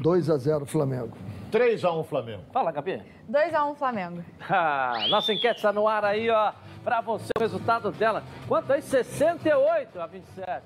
[0.00, 1.16] 2 a 0 Flamengo.
[1.50, 2.42] 3 a 1 Flamengo.
[2.52, 3.02] Fala, Gabi.
[3.28, 4.24] 2 a 1 Flamengo.
[4.48, 6.52] Ah, nossa enquete está no ar aí, ó,
[6.82, 8.22] para você o resultado dela.
[8.46, 8.82] Quanto aí?
[8.82, 10.62] 68 a 27.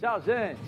[0.00, 0.60] Tchau, gente.